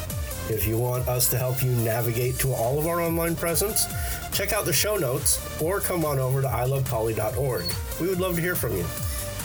If 0.50 0.68
you 0.68 0.78
want 0.78 1.08
us 1.08 1.30
to 1.30 1.38
help 1.38 1.64
you 1.64 1.72
navigate 1.72 2.38
to 2.40 2.52
all 2.52 2.78
of 2.78 2.86
our 2.86 3.00
online 3.00 3.38
presence, 3.38 3.86
check 4.34 4.52
out 4.52 4.66
the 4.66 4.74
show 4.74 4.98
notes 4.98 5.40
or 5.62 5.80
come 5.80 6.04
on 6.04 6.20
over 6.20 6.42
to 6.42 6.50
ilovepoly.org. 6.50 7.64
We 8.02 8.10
would 8.10 8.20
love 8.20 8.36
to 8.36 8.42
hear 8.42 8.56
from 8.56 8.76
you. 8.76 8.84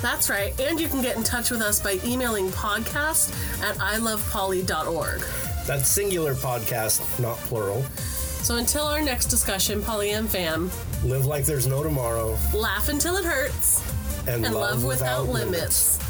That's 0.02 0.28
right. 0.30 0.58
And 0.60 0.80
you 0.80 0.88
can 0.88 1.02
get 1.02 1.16
in 1.16 1.22
touch 1.22 1.50
with 1.50 1.60
us 1.60 1.80
by 1.80 1.98
emailing 2.04 2.48
podcast 2.48 3.32
at 3.62 3.76
ilovepoly.org. 3.76 5.20
That's 5.66 5.88
singular 5.88 6.34
podcast, 6.34 7.20
not 7.20 7.36
plural. 7.38 7.82
So 8.42 8.56
until 8.56 8.84
our 8.86 9.00
next 9.00 9.26
discussion, 9.26 9.80
Polyam 9.82 10.28
fam, 10.28 10.70
Live 11.04 11.26
like 11.26 11.44
there's 11.44 11.66
no 11.66 11.82
tomorrow 11.82 12.38
laugh 12.54 12.88
until 12.88 13.16
it 13.16 13.24
hurts 13.24 13.82
and, 14.26 14.44
and 14.44 14.54
love, 14.54 14.84
without, 14.84 15.28
limits. 15.28 15.98
limits. 15.98 16.05